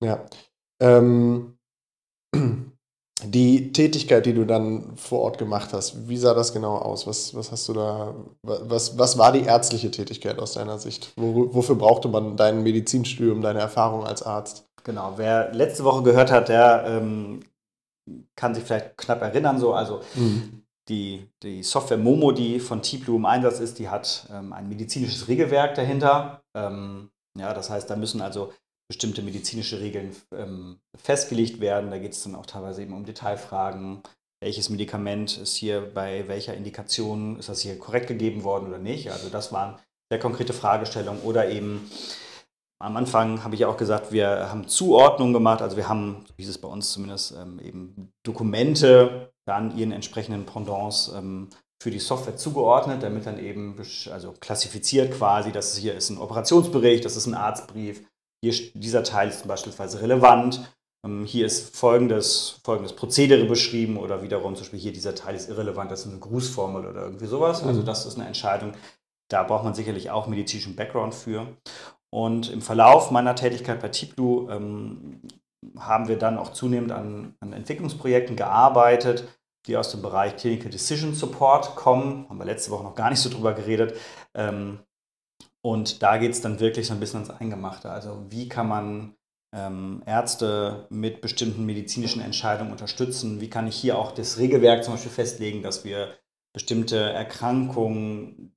Ja. 0.02 0.24
Ähm, 0.80 1.56
die 3.24 3.72
Tätigkeit, 3.72 4.26
die 4.26 4.34
du 4.34 4.44
dann 4.44 4.96
vor 4.96 5.20
Ort 5.20 5.38
gemacht 5.38 5.72
hast, 5.72 6.08
wie 6.08 6.16
sah 6.16 6.34
das 6.34 6.52
genau 6.52 6.76
aus? 6.76 7.06
Was, 7.06 7.34
was 7.34 7.50
hast 7.52 7.68
du 7.68 7.72
da, 7.72 8.14
was, 8.42 8.98
was 8.98 9.18
war 9.18 9.32
die 9.32 9.44
ärztliche 9.44 9.90
Tätigkeit 9.90 10.38
aus 10.38 10.52
deiner 10.52 10.78
Sicht? 10.78 11.12
Wo, 11.16 11.54
wofür 11.54 11.76
brauchte 11.76 12.08
man 12.08 12.36
dein 12.36 12.62
Medizinstudium, 12.62 13.42
deine 13.42 13.60
Erfahrung 13.60 14.04
als 14.04 14.22
Arzt? 14.22 14.66
Genau, 14.84 15.14
wer 15.16 15.52
letzte 15.52 15.84
Woche 15.84 16.02
gehört 16.02 16.30
hat, 16.30 16.48
der 16.48 16.84
ähm, 16.86 17.40
kann 18.36 18.54
sich 18.54 18.64
vielleicht 18.64 18.96
knapp 18.96 19.22
erinnern, 19.22 19.58
so, 19.58 19.72
also 19.72 20.00
mhm. 20.14 20.62
die, 20.88 21.26
die 21.42 21.62
Software 21.62 21.98
Momo, 21.98 22.32
die 22.32 22.60
von 22.60 22.82
T-Blue 22.82 23.16
im 23.16 23.24
Einsatz 23.24 23.60
ist, 23.60 23.78
die 23.78 23.88
hat 23.88 24.26
ähm, 24.30 24.52
ein 24.52 24.68
medizinisches 24.68 25.28
Regelwerk 25.28 25.74
dahinter. 25.74 26.42
Ähm, 26.54 27.10
ja, 27.36 27.52
das 27.54 27.70
heißt, 27.70 27.88
da 27.90 27.96
müssen 27.96 28.20
also 28.20 28.52
bestimmte 28.88 29.22
medizinische 29.22 29.80
Regeln 29.80 30.14
ähm, 30.32 30.80
festgelegt 30.96 31.60
werden. 31.60 31.90
Da 31.90 31.98
geht 31.98 32.12
es 32.12 32.22
dann 32.22 32.34
auch 32.34 32.46
teilweise 32.46 32.82
eben 32.82 32.92
um 32.92 33.04
Detailfragen. 33.04 34.02
Welches 34.42 34.68
Medikament 34.68 35.38
ist 35.38 35.56
hier 35.56 35.80
bei 35.80 36.28
welcher 36.28 36.54
Indikation, 36.54 37.38
ist 37.38 37.48
das 37.48 37.60
hier 37.60 37.78
korrekt 37.78 38.08
gegeben 38.08 38.44
worden 38.44 38.68
oder 38.68 38.78
nicht? 38.78 39.10
Also 39.10 39.30
das 39.30 39.52
waren 39.52 39.78
sehr 40.10 40.18
konkrete 40.18 40.52
Fragestellungen 40.52 41.22
oder 41.22 41.48
eben 41.48 41.90
am 42.84 42.96
Anfang 42.96 43.42
habe 43.42 43.54
ich 43.54 43.62
ja 43.62 43.68
auch 43.68 43.78
gesagt, 43.78 44.12
wir 44.12 44.50
haben 44.50 44.68
Zuordnung 44.68 45.32
gemacht, 45.32 45.62
also 45.62 45.76
wir 45.76 45.88
haben, 45.88 46.24
so 46.28 46.34
hieß 46.36 46.48
es 46.50 46.58
bei 46.58 46.68
uns 46.68 46.92
zumindest, 46.92 47.32
ähm, 47.32 47.58
eben 47.60 48.12
Dokumente 48.24 49.32
dann 49.46 49.76
ihren 49.76 49.92
entsprechenden 49.92 50.44
Pendants 50.44 51.10
ähm, 51.14 51.48
für 51.82 51.90
die 51.90 51.98
Software 51.98 52.36
zugeordnet, 52.36 53.02
damit 53.02 53.26
dann 53.26 53.38
eben 53.38 53.76
also 54.10 54.32
klassifiziert 54.32 55.12
quasi, 55.12 55.52
dass 55.52 55.76
hier 55.76 55.94
ist 55.94 56.10
ein 56.10 56.18
Operationsbericht, 56.18 57.04
das 57.04 57.16
ist 57.16 57.26
ein 57.26 57.34
Arztbrief, 57.34 58.02
hier 58.50 58.70
dieser 58.74 59.02
Teil 59.02 59.28
ist 59.28 59.46
beispielsweise 59.46 60.00
relevant, 60.00 60.60
ähm, 61.04 61.24
hier 61.24 61.46
ist 61.46 61.76
folgendes, 61.76 62.60
folgendes 62.64 62.94
Prozedere 62.94 63.44
beschrieben 63.44 63.96
oder 63.96 64.22
wiederum 64.22 64.54
zum 64.54 64.64
Beispiel 64.64 64.80
hier 64.80 64.92
dieser 64.92 65.14
Teil 65.14 65.34
ist 65.34 65.48
irrelevant, 65.48 65.90
das 65.90 66.04
ist 66.04 66.10
eine 66.10 66.20
Grußformel 66.20 66.86
oder 66.86 67.02
irgendwie 67.02 67.26
sowas. 67.26 67.62
Also 67.62 67.82
mhm. 67.82 67.86
das 67.86 68.06
ist 68.06 68.16
eine 68.16 68.26
Entscheidung, 68.26 68.72
da 69.30 69.42
braucht 69.42 69.64
man 69.64 69.74
sicherlich 69.74 70.10
auch 70.10 70.26
medizinischen 70.26 70.76
Background 70.76 71.14
für. 71.14 71.46
Und 72.10 72.50
im 72.50 72.62
Verlauf 72.62 73.10
meiner 73.10 73.34
Tätigkeit 73.34 73.80
bei 73.80 73.88
Tiplu 73.88 74.48
ähm, 74.48 75.20
haben 75.78 76.08
wir 76.08 76.18
dann 76.18 76.38
auch 76.38 76.52
zunehmend 76.52 76.92
an, 76.92 77.34
an, 77.40 77.52
Entwicklungsprojekten 77.52 78.36
gearbeitet, 78.36 79.26
die 79.66 79.76
aus 79.76 79.90
dem 79.90 80.02
Bereich 80.02 80.36
Clinical 80.36 80.70
Decision 80.70 81.14
Support 81.14 81.74
kommen. 81.74 82.28
Haben 82.28 82.38
wir 82.38 82.44
letzte 82.44 82.70
Woche 82.70 82.84
noch 82.84 82.94
gar 82.94 83.10
nicht 83.10 83.20
so 83.20 83.30
drüber 83.30 83.54
geredet. 83.54 83.98
Ähm, 84.34 84.78
und 85.64 86.02
da 86.02 86.18
geht 86.18 86.32
es 86.32 86.42
dann 86.42 86.60
wirklich 86.60 86.86
so 86.86 86.92
ein 86.92 87.00
bisschen 87.00 87.22
ans 87.22 87.40
Eingemachte. 87.40 87.90
Also 87.90 88.26
wie 88.28 88.48
kann 88.48 88.68
man 88.68 89.14
ähm, 89.56 90.02
Ärzte 90.04 90.86
mit 90.90 91.22
bestimmten 91.22 91.64
medizinischen 91.64 92.20
Entscheidungen 92.20 92.70
unterstützen? 92.70 93.40
Wie 93.40 93.48
kann 93.48 93.66
ich 93.66 93.76
hier 93.76 93.98
auch 93.98 94.12
das 94.12 94.38
Regelwerk 94.38 94.84
zum 94.84 94.94
Beispiel 94.94 95.12
festlegen, 95.12 95.62
dass 95.62 95.84
wir 95.84 96.18
bestimmte 96.52 96.98
Erkrankungen 96.98 98.54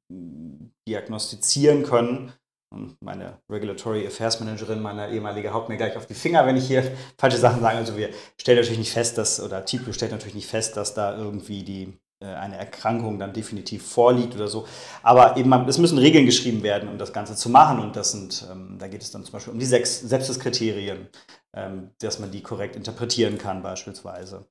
diagnostizieren 0.88 1.83
können 1.83 2.33
und 2.74 3.01
meine 3.01 3.42
Regulatory 3.50 4.06
Affairs 4.06 4.42
Managerin, 4.42 4.81
meine 4.81 5.09
ehemalige, 5.09 5.54
haut 5.54 5.69
mir 5.69 5.77
gleich 5.77 5.95
auf 5.95 6.07
die 6.07 6.13
Finger, 6.13 6.45
wenn 6.45 6.57
ich 6.57 6.68
hier 6.68 6.83
falsche 7.18 7.38
Sachen 7.38 7.62
sage. 7.62 7.77
Also 7.77 7.95
wir 7.95 8.09
stellen 8.38 8.57
natürlich 8.57 8.80
nicht 8.80 8.92
fest, 8.92 9.18
dass, 9.18 9.39
oder 9.39 9.63
TIPLU 9.63 9.94
stellt 9.94 10.12
natürlich 10.12 10.36
nicht 10.36 10.50
fest, 10.50 10.75
dass 10.75 10.94
da 10.94 11.18
irgendwie 11.18 11.63
die, 11.63 11.98
eine 12.25 12.58
Erkrankung 12.58 13.19
dann 13.19 13.34
definitiv 13.34 13.88
vorliegt 13.88 14.36
oder 14.36 14.48
so. 14.48 14.68
Aber 15.04 15.38
eben, 15.38 15.52
es 15.68 15.78
müssen 15.78 15.98
Regeln 15.98 16.25
geschrieben 16.25 16.64
werden, 16.64 16.90
um 16.90 16.98
das 16.98 17.14
Ganze 17.14 17.36
zu 17.36 17.50
machen. 17.50 17.80
Und 17.80 17.96
das 17.96 18.12
sind, 18.12 18.48
ähm, 18.52 18.78
da 18.80 18.88
geht 18.88 19.02
es 19.02 19.12
dann 19.12 19.24
zum 19.24 19.34
Beispiel 19.34 19.54
um 19.54 19.60
die 19.60 19.66
sechs 19.66 20.00
Sepsiskriterien, 20.00 21.08
ähm, 21.56 21.92
dass 22.00 22.19
man 22.19 22.31
die 22.31 22.42
korrekt 22.42 22.75
interpretieren 22.75 23.38
kann, 23.38 23.62
beispielsweise. 23.62 24.48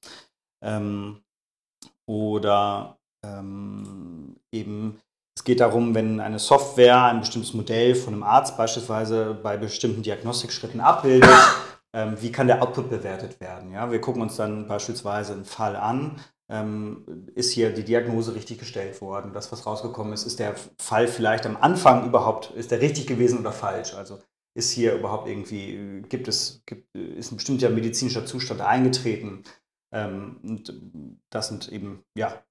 Ähm, 0.62 1.22
oder 2.06 2.98
ähm, 3.24 4.36
eben 4.52 5.00
es 5.38 5.44
geht 5.44 5.60
darum, 5.60 5.94
wenn 5.94 6.18
eine 6.18 6.38
Software 6.38 7.04
ein 7.04 7.20
bestimmtes 7.20 7.52
Modell 7.52 7.94
von 7.94 8.14
einem 8.14 8.22
Arzt 8.22 8.56
beispielsweise 8.56 9.38
bei 9.42 9.58
bestimmten 9.58 10.02
Diagnostikschritten 10.02 10.80
abbildet, 10.80 11.28
ähm, 11.92 12.16
wie 12.20 12.32
kann 12.32 12.46
der 12.46 12.62
Output 12.62 12.88
bewertet 12.88 13.38
werden? 13.40 13.70
Ja, 13.70 13.90
wir 13.90 14.00
gucken 14.00 14.22
uns 14.22 14.36
dann 14.36 14.66
beispielsweise 14.66 15.34
einen 15.34 15.44
Fall 15.44 15.76
an. 15.76 16.16
Ähm, 16.48 17.28
ist 17.34 17.52
hier 17.52 17.70
die 17.70 17.82
Diagnose 17.82 18.34
richtig 18.34 18.58
gestellt 18.58 19.00
worden? 19.00 19.32
Das, 19.32 19.50
was 19.50 19.66
rausgekommen 19.66 20.12
ist, 20.12 20.26
ist 20.26 20.38
der 20.38 20.54
Fall 20.78 21.08
vielleicht 21.08 21.44
am 21.44 21.56
Anfang 21.56 22.06
überhaupt, 22.06 22.52
ist 22.52 22.70
der 22.70 22.81
richtig 22.81 23.06
gewesen 23.06 23.40
oder 23.40 23.52
falsch? 23.52 23.94
Also 23.94 24.19
ist 24.54 24.70
hier 24.70 24.94
überhaupt 24.94 25.28
irgendwie, 25.28 26.02
gibt 26.08 26.28
es, 26.28 26.62
gibt, 26.64 26.94
ist 26.94 27.32
ein 27.32 27.37
bestimmter 27.37 27.69
medizinischer 27.69 28.25
Zustand 28.25 28.60
eingetreten? 28.60 29.43
Ähm, 29.93 30.38
und 30.43 30.72
das 31.31 31.48
sind 31.48 31.70
eben, 31.70 32.04
ja, 32.16 32.43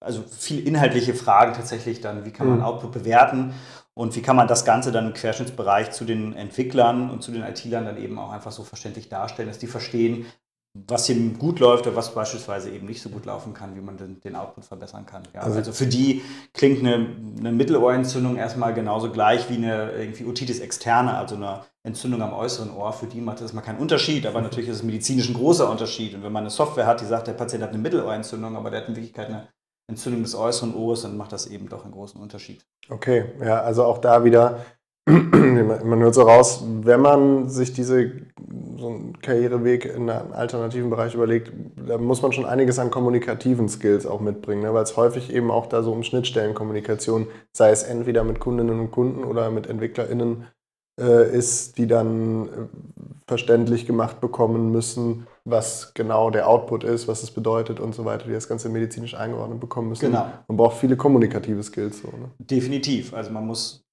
also 0.00 0.22
viel 0.22 0.66
inhaltliche 0.66 1.14
Fragen 1.14 1.52
tatsächlich 1.54 2.00
dann, 2.00 2.24
wie 2.24 2.32
kann 2.32 2.48
man 2.48 2.58
mhm. 2.58 2.64
Output 2.64 2.92
bewerten 2.92 3.54
und 3.94 4.16
wie 4.16 4.22
kann 4.22 4.36
man 4.36 4.48
das 4.48 4.64
Ganze 4.64 4.90
dann 4.90 5.06
im 5.06 5.14
Querschnittsbereich 5.14 5.92
zu 5.92 6.04
den 6.04 6.34
Entwicklern 6.34 7.10
und 7.10 7.22
zu 7.22 7.30
den 7.30 7.42
IT-Lern 7.42 7.84
dann 7.84 8.02
eben 8.02 8.18
auch 8.18 8.30
einfach 8.30 8.52
so 8.52 8.64
verständlich 8.64 9.08
darstellen, 9.08 9.48
dass 9.48 9.58
die 9.58 9.66
verstehen, 9.66 10.26
was 10.74 11.06
hier 11.06 11.16
gut 11.38 11.60
läuft 11.60 11.86
oder 11.86 11.96
was 11.96 12.14
beispielsweise 12.14 12.70
eben 12.70 12.86
nicht 12.86 13.02
so 13.02 13.10
gut 13.10 13.26
laufen 13.26 13.52
kann, 13.52 13.76
wie 13.76 13.80
man 13.80 13.98
den, 13.98 14.20
den 14.20 14.34
Output 14.36 14.64
verbessern 14.64 15.04
kann. 15.04 15.22
Ja, 15.34 15.40
also, 15.42 15.58
also, 15.58 15.72
für 15.72 15.86
die 15.86 16.22
klingt 16.54 16.80
eine, 16.80 17.08
eine 17.38 17.52
Mittelohrentzündung 17.52 18.36
erstmal 18.36 18.72
genauso 18.72 19.10
gleich 19.10 19.50
wie 19.50 19.56
eine 19.56 19.92
irgendwie 19.92 20.24
Otitis 20.24 20.60
externe, 20.60 21.14
also 21.14 21.34
eine 21.34 21.60
Entzündung 21.82 22.22
am 22.22 22.32
äußeren 22.32 22.74
Ohr. 22.74 22.92
Für 22.94 23.06
die 23.06 23.20
macht 23.20 23.42
das 23.42 23.52
mal 23.52 23.60
keinen 23.60 23.80
Unterschied, 23.80 24.26
aber 24.26 24.40
natürlich 24.40 24.70
ist 24.70 24.76
es 24.76 24.82
medizinisch 24.82 25.28
ein 25.28 25.34
großer 25.34 25.70
Unterschied. 25.70 26.14
Und 26.14 26.22
wenn 26.22 26.32
man 26.32 26.44
eine 26.44 26.50
Software 26.50 26.86
hat, 26.86 27.02
die 27.02 27.06
sagt, 27.06 27.26
der 27.26 27.34
Patient 27.34 27.62
hat 27.62 27.70
eine 27.70 27.78
Mittelohrentzündung, 27.78 28.56
aber 28.56 28.70
der 28.70 28.80
hat 28.80 28.88
in 28.88 28.96
Wirklichkeit 28.96 29.28
eine 29.28 29.48
Entzündung 29.88 30.22
des 30.22 30.34
äußeren 30.34 30.74
Ohres, 30.74 31.02
dann 31.02 31.18
macht 31.18 31.32
das 31.32 31.46
eben 31.46 31.68
doch 31.68 31.84
einen 31.84 31.92
großen 31.92 32.20
Unterschied. 32.20 32.64
Okay, 32.88 33.26
ja, 33.44 33.60
also 33.60 33.84
auch 33.84 33.98
da 33.98 34.24
wieder, 34.24 34.64
man 35.06 36.00
hört 36.00 36.14
so 36.14 36.22
raus, 36.22 36.64
wenn 36.66 37.00
man 37.00 37.48
sich 37.50 37.74
diese, 37.74 38.12
so 38.78 38.88
einen 38.88 39.18
Karriereweg 39.20 39.84
in 39.84 40.08
einem 40.08 40.32
alternativen 40.32 40.90
Bereich 40.90 41.14
überlegt, 41.14 41.52
da 41.76 41.98
muss 41.98 42.22
man 42.22 42.32
schon 42.32 42.44
einiges 42.44 42.78
an 42.78 42.90
kommunikativen 42.90 43.68
Skills 43.68 44.06
auch 44.06 44.20
mitbringen, 44.20 44.62
ne? 44.62 44.74
weil 44.74 44.82
es 44.82 44.96
häufig 44.96 45.32
eben 45.32 45.50
auch 45.50 45.66
da 45.66 45.82
so 45.82 45.92
um 45.92 46.02
Schnittstellenkommunikation, 46.02 47.26
sei 47.52 47.70
es 47.70 47.82
entweder 47.82 48.24
mit 48.24 48.40
Kundinnen 48.40 48.80
und 48.80 48.90
Kunden 48.90 49.24
oder 49.24 49.50
mit 49.50 49.66
EntwicklerInnen 49.66 50.46
äh, 51.00 51.36
ist, 51.36 51.78
die 51.78 51.86
dann 51.86 52.46
äh, 52.46 52.50
verständlich 53.26 53.86
gemacht 53.86 54.20
bekommen 54.20 54.70
müssen, 54.72 55.26
was 55.44 55.94
genau 55.94 56.30
der 56.30 56.48
Output 56.48 56.84
ist, 56.84 57.08
was 57.08 57.22
es 57.22 57.30
bedeutet 57.30 57.80
und 57.80 57.94
so 57.94 58.04
weiter, 58.04 58.26
die 58.26 58.32
das 58.32 58.48
Ganze 58.48 58.68
medizinisch 58.68 59.14
eingeordnet 59.14 59.58
bekommen 59.58 59.88
müssen. 59.88 60.06
Genau. 60.06 60.30
Man 60.48 60.56
braucht 60.56 60.76
viele 60.76 60.96
kommunikative 60.96 61.62
Skills. 61.62 62.00
So, 62.00 62.08
ne? 62.08 62.30
Definitiv. 62.38 63.14
Also 63.14 63.30
man 63.30 63.46
muss, 63.46 63.84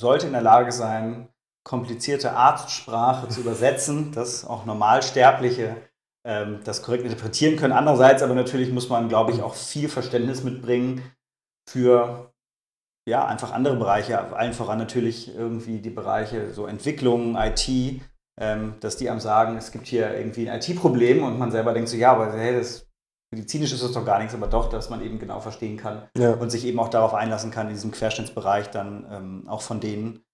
sollte 0.00 0.26
in 0.26 0.32
der 0.32 0.42
Lage 0.42 0.72
sein, 0.72 1.28
komplizierte 1.68 2.32
Arztsprache 2.32 3.28
zu 3.28 3.40
übersetzen, 3.40 4.10
dass 4.12 4.46
auch 4.46 4.64
Normalsterbliche 4.64 5.76
ähm, 6.26 6.60
das 6.64 6.82
korrekt 6.82 7.04
interpretieren 7.04 7.56
können. 7.56 7.74
Andererseits 7.74 8.22
aber 8.22 8.34
natürlich 8.34 8.72
muss 8.72 8.88
man, 8.88 9.10
glaube 9.10 9.32
ich, 9.32 9.42
auch 9.42 9.54
viel 9.54 9.90
Verständnis 9.90 10.42
mitbringen 10.42 11.02
für 11.68 12.32
ja, 13.06 13.26
einfach 13.26 13.52
andere 13.52 13.76
Bereiche, 13.76 14.18
allen 14.34 14.54
voran 14.54 14.78
natürlich 14.78 15.34
irgendwie 15.34 15.80
die 15.80 15.90
Bereiche 15.90 16.54
so 16.54 16.66
Entwicklung, 16.66 17.36
IT, 17.36 17.68
ähm, 18.40 18.74
dass 18.80 18.96
die 18.96 19.10
einem 19.10 19.20
sagen, 19.20 19.56
es 19.58 19.70
gibt 19.70 19.86
hier 19.86 20.14
irgendwie 20.14 20.48
ein 20.48 20.60
IT-Problem 20.60 21.22
und 21.22 21.38
man 21.38 21.50
selber 21.50 21.74
denkt 21.74 21.90
so, 21.90 21.98
ja, 21.98 22.12
aber 22.12 22.32
hey, 22.32 22.56
das 22.56 22.86
medizinisch 23.30 23.72
ist 23.72 23.82
es 23.82 23.92
doch 23.92 24.06
gar 24.06 24.18
nichts, 24.18 24.34
aber 24.34 24.46
doch, 24.46 24.70
dass 24.70 24.88
man 24.88 25.02
eben 25.02 25.18
genau 25.18 25.40
verstehen 25.40 25.76
kann 25.76 26.08
Ja. 26.16 26.32
und 26.32 26.48
sich 26.48 26.64
eben 26.64 26.80
auch 26.80 26.88
darauf 26.88 27.12
einlassen 27.12 27.50
kann, 27.50 27.68
in 27.68 27.74
diesem 27.74 27.90
Querschnittsbereich 27.90 28.70
dann 28.70 29.06
ähm, 29.10 29.48
auch 29.48 29.60
von 29.60 29.80
denen 29.80 30.24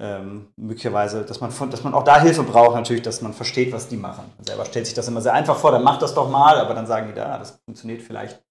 ähm, 0.00 0.48
möglicherweise, 0.56 1.24
dass 1.24 1.40
man, 1.40 1.50
von, 1.50 1.70
dass 1.70 1.84
man 1.84 1.92
auch 1.92 2.04
da 2.04 2.20
Hilfe 2.20 2.42
braucht, 2.42 2.74
natürlich, 2.74 3.02
dass 3.02 3.20
man 3.20 3.34
versteht, 3.34 3.70
was 3.70 3.86
die 3.86 3.98
machen. 3.98 4.24
Man 4.38 4.46
selber 4.46 4.64
stellt 4.64 4.86
sich 4.86 4.94
das 4.94 5.06
immer 5.08 5.20
sehr 5.20 5.34
einfach 5.34 5.56
vor, 5.56 5.72
dann 5.72 5.84
macht 5.84 6.00
das 6.00 6.14
doch 6.14 6.30
mal, 6.30 6.58
aber 6.58 6.74
dann 6.74 6.86
sagen 6.86 7.08
die 7.08 7.14
da, 7.14 7.38
das 7.38 7.60
funktioniert 7.66 8.00
vielleicht 8.00 8.42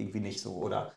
irgendwie 0.00 0.20
nicht 0.20 0.40
so 0.40 0.54
oder 0.54 0.94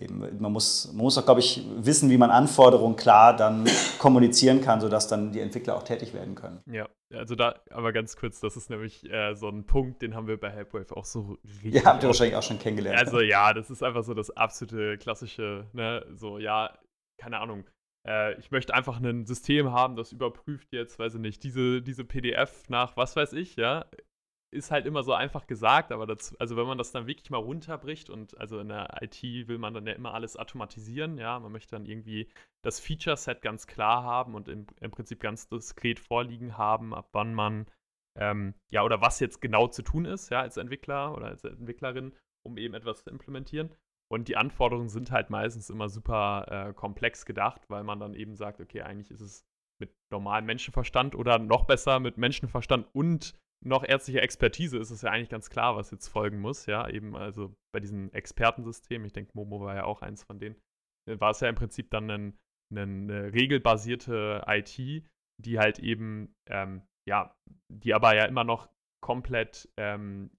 eben, 0.00 0.40
man 0.40 0.52
muss, 0.52 0.88
man 0.88 1.04
muss 1.04 1.16
auch, 1.16 1.24
glaube 1.24 1.40
ich, 1.40 1.64
wissen, 1.76 2.10
wie 2.10 2.18
man 2.18 2.32
Anforderungen 2.32 2.96
klar 2.96 3.36
dann 3.36 3.66
kommunizieren 3.98 4.60
kann, 4.60 4.80
sodass 4.80 5.06
dann 5.06 5.30
die 5.30 5.40
Entwickler 5.40 5.76
auch 5.76 5.84
tätig 5.84 6.12
werden 6.12 6.34
können. 6.34 6.60
Ja, 6.66 6.88
also 7.14 7.36
da, 7.36 7.60
aber 7.70 7.92
ganz 7.92 8.16
kurz, 8.16 8.40
das 8.40 8.56
ist 8.56 8.68
nämlich 8.68 9.08
äh, 9.08 9.34
so 9.34 9.48
ein 9.48 9.64
Punkt, 9.64 10.02
den 10.02 10.16
haben 10.16 10.26
wir 10.26 10.40
bei 10.40 10.50
Helpwave 10.50 10.96
auch 10.96 11.04
so 11.04 11.38
richtig. 11.44 11.74
Ihr 11.74 11.84
habt 11.84 12.02
ihr 12.02 12.08
wahrscheinlich 12.08 12.36
auch 12.36 12.42
schon 12.42 12.58
kennengelernt. 12.58 12.98
Also 12.98 13.20
ja, 13.20 13.54
das 13.54 13.70
ist 13.70 13.84
einfach 13.84 14.02
so 14.02 14.12
das 14.12 14.30
absolute 14.36 14.98
klassische, 14.98 15.66
ne, 15.72 16.04
so 16.14 16.38
ja, 16.38 16.76
keine 17.16 17.38
Ahnung. 17.38 17.64
Äh, 18.06 18.38
ich 18.38 18.50
möchte 18.50 18.74
einfach 18.74 19.00
ein 19.00 19.26
System 19.26 19.72
haben, 19.72 19.96
das 19.96 20.12
überprüft 20.12 20.72
jetzt, 20.72 20.98
weiß 20.98 21.14
ich 21.16 21.20
nicht, 21.20 21.42
diese, 21.42 21.82
diese 21.82 22.04
PDF 22.04 22.68
nach 22.68 22.96
was 22.96 23.16
weiß 23.16 23.32
ich, 23.34 23.56
ja. 23.56 23.86
Ist 24.52 24.70
halt 24.70 24.86
immer 24.86 25.02
so 25.02 25.12
einfach 25.12 25.46
gesagt, 25.48 25.92
aber 25.92 26.06
das, 26.06 26.34
also 26.36 26.56
wenn 26.56 26.66
man 26.66 26.78
das 26.78 26.92
dann 26.92 27.06
wirklich 27.08 27.30
mal 27.30 27.38
runterbricht 27.38 28.08
und 28.08 28.38
also 28.38 28.60
in 28.60 28.68
der 28.68 29.02
IT 29.02 29.22
will 29.22 29.58
man 29.58 29.74
dann 29.74 29.86
ja 29.86 29.92
immer 29.92 30.14
alles 30.14 30.36
automatisieren, 30.36 31.18
ja, 31.18 31.38
man 31.40 31.52
möchte 31.52 31.72
dann 31.72 31.84
irgendwie 31.84 32.28
das 32.62 32.80
Feature-Set 32.80 33.42
ganz 33.42 33.66
klar 33.66 34.04
haben 34.04 34.34
und 34.34 34.48
im, 34.48 34.66
im 34.80 34.90
Prinzip 34.92 35.20
ganz 35.20 35.48
diskret 35.48 35.98
vorliegen 35.98 36.56
haben, 36.56 36.94
ab 36.94 37.08
wann 37.12 37.34
man 37.34 37.66
ähm, 38.16 38.54
ja, 38.70 38.82
oder 38.82 39.00
was 39.00 39.20
jetzt 39.20 39.40
genau 39.40 39.68
zu 39.68 39.82
tun 39.82 40.04
ist, 40.04 40.30
ja, 40.30 40.40
als 40.40 40.56
Entwickler 40.56 41.14
oder 41.14 41.26
als 41.26 41.44
Entwicklerin, 41.44 42.14
um 42.42 42.56
eben 42.56 42.74
etwas 42.74 43.04
zu 43.04 43.10
implementieren. 43.10 43.74
Und 44.08 44.28
die 44.28 44.36
Anforderungen 44.36 44.88
sind 44.88 45.10
halt 45.10 45.30
meistens 45.30 45.68
immer 45.68 45.88
super 45.88 46.46
äh, 46.48 46.72
komplex 46.72 47.26
gedacht, 47.26 47.62
weil 47.68 47.82
man 47.82 47.98
dann 47.98 48.14
eben 48.14 48.36
sagt, 48.36 48.60
okay, 48.60 48.82
eigentlich 48.82 49.10
ist 49.10 49.20
es 49.20 49.44
mit 49.80 49.94
normalem 50.12 50.46
Menschenverstand 50.46 51.14
oder 51.14 51.38
noch 51.38 51.64
besser 51.64 51.98
mit 52.00 52.16
Menschenverstand 52.16 52.86
und 52.94 53.34
noch 53.64 53.84
ärztlicher 53.84 54.22
Expertise 54.22 54.78
ist 54.78 54.90
es 54.90 55.02
ja 55.02 55.10
eigentlich 55.10 55.28
ganz 55.28 55.50
klar, 55.50 55.76
was 55.76 55.90
jetzt 55.90 56.08
folgen 56.08 56.40
muss, 56.40 56.66
ja, 56.66 56.88
eben 56.88 57.16
also 57.16 57.56
bei 57.72 57.80
diesen 57.80 58.12
Expertensystemen, 58.12 59.06
ich 59.06 59.12
denke, 59.12 59.32
Momo 59.34 59.60
war 59.60 59.74
ja 59.74 59.84
auch 59.84 60.02
eins 60.02 60.22
von 60.22 60.38
denen, 60.38 60.56
äh, 61.08 61.18
war 61.18 61.30
es 61.30 61.40
ja 61.40 61.48
im 61.48 61.54
Prinzip 61.54 61.90
dann 61.90 62.10
ein, 62.10 62.38
ein, 62.72 63.10
eine 63.10 63.32
regelbasierte 63.32 64.44
IT, 64.46 64.76
die 65.42 65.58
halt 65.58 65.78
eben, 65.78 66.34
ähm, 66.48 66.82
ja, 67.08 67.34
die 67.72 67.94
aber 67.94 68.14
ja 68.14 68.26
immer 68.26 68.44
noch 68.44 68.68
komplett 69.02 69.68
ähm, 69.76 70.30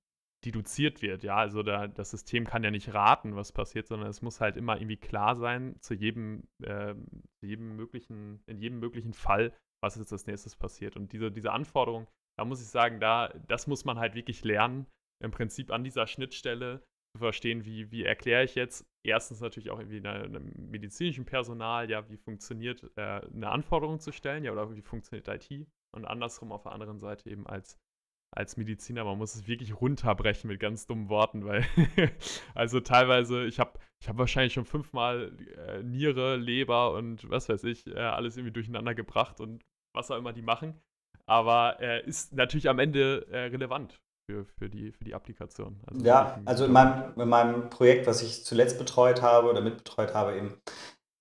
deduziert 0.46 1.02
wird, 1.02 1.24
ja, 1.24 1.36
also 1.36 1.64
da, 1.64 1.88
das 1.88 2.12
System 2.12 2.46
kann 2.46 2.64
ja 2.64 2.72
nicht 2.72 2.94
raten, 2.94 3.36
was 3.36 3.52
passiert, 3.52 3.88
sondern 3.88 4.10
es 4.10 4.22
muss 4.22 4.40
halt 4.40 4.56
immer 4.56 4.78
irgendwie 4.78 4.98
klar 4.98 5.36
sein, 5.36 5.76
zu 5.82 5.94
jedem, 5.96 6.48
zu 6.62 7.46
jedem 7.46 7.76
möglichen, 7.76 8.44
in 8.46 8.60
jedem 8.60 8.80
möglichen 8.80 9.14
Fall, 9.14 9.52
was 9.82 9.96
jetzt 9.96 10.12
als 10.12 10.28
nächstes 10.28 10.56
passiert. 10.56 10.96
Und 10.96 11.12
diese, 11.12 11.32
diese 11.32 11.52
Anforderung, 11.52 12.08
da 12.38 12.46
muss 12.46 12.62
ich 12.62 12.68
sagen, 12.68 13.00
da, 13.00 13.30
das 13.48 13.68
muss 13.68 13.86
man 13.86 13.98
halt 13.98 14.16
wirklich 14.16 14.44
lernen, 14.44 14.86
im 15.24 15.32
Prinzip 15.32 15.72
an 15.72 15.84
dieser 15.84 16.06
Schnittstelle 16.06 16.84
zu 17.16 17.20
verstehen, 17.20 17.66
wie, 17.66 17.92
wie 17.92 18.04
erkläre 18.04 18.44
ich 18.44 18.56
jetzt 18.56 18.86
erstens 19.04 19.42
natürlich 19.42 19.72
auch 19.72 19.80
irgendwie 19.80 20.06
einem 20.08 20.52
medizinischen 20.56 21.26
Personal, 21.26 21.90
ja, 21.90 22.08
wie 22.10 22.18
funktioniert 22.18 22.84
äh, 22.96 23.22
eine 23.34 23.50
Anforderung 23.50 24.00
zu 24.00 24.12
stellen, 24.12 24.44
ja, 24.44 24.52
oder 24.52 24.76
wie 24.76 24.82
funktioniert 24.82 25.28
IT 25.28 25.68
und 25.96 26.06
andersrum 26.06 26.52
auf 26.52 26.64
der 26.64 26.74
anderen 26.74 27.00
Seite 27.00 27.30
eben 27.30 27.48
als 27.48 27.80
als 28.36 28.58
Mediziner, 28.58 29.04
man 29.04 29.18
muss 29.18 29.36
es 29.36 29.48
wirklich 29.48 29.80
runterbrechen 29.80 30.50
mit 30.50 30.60
ganz 30.60 30.86
dummen 30.86 31.10
Worten, 31.10 31.46
weil 31.46 31.66
also 32.56 32.80
teilweise, 32.80 33.46
ich 33.46 33.60
habe 33.60 33.80
ich 34.00 34.08
hab 34.08 34.18
wahrscheinlich 34.18 34.54
schon 34.54 34.66
fünfmal 34.66 35.32
äh, 35.58 35.82
Niere, 35.82 36.36
Leber 36.36 36.94
und 36.94 37.30
was 37.30 37.50
weiß 37.50 37.64
ich, 37.64 37.88
äh, 37.88 38.00
alles 38.00 38.38
irgendwie 38.38 38.54
durcheinander 38.54 38.94
gebracht 38.94 39.40
und 39.40 39.64
was 39.96 40.12
auch 40.12 40.18
immer 40.18 40.34
die 40.34 40.42
machen. 40.42 40.80
Aber 41.26 41.80
äh, 41.82 42.06
ist 42.06 42.34
natürlich 42.34 42.70
am 42.70 42.80
Ende 42.80 43.28
äh, 43.32 43.46
relevant 43.46 44.00
für, 44.30 44.46
für, 44.46 44.70
die, 44.70 44.92
für 44.92 45.04
die 45.04 45.16
Applikation. 45.16 45.82
Also 45.88 46.06
ja, 46.06 46.40
also 46.46 46.66
in 46.66 46.72
meinem, 46.72 47.20
in 47.20 47.30
meinem 47.30 47.70
Projekt, 47.70 48.08
was 48.08 48.22
ich 48.22 48.46
zuletzt 48.46 48.78
betreut 48.78 49.22
habe 49.22 49.50
oder 49.50 49.62
mitbetreut 49.62 50.14
habe, 50.14 50.36
eben, 50.36 50.62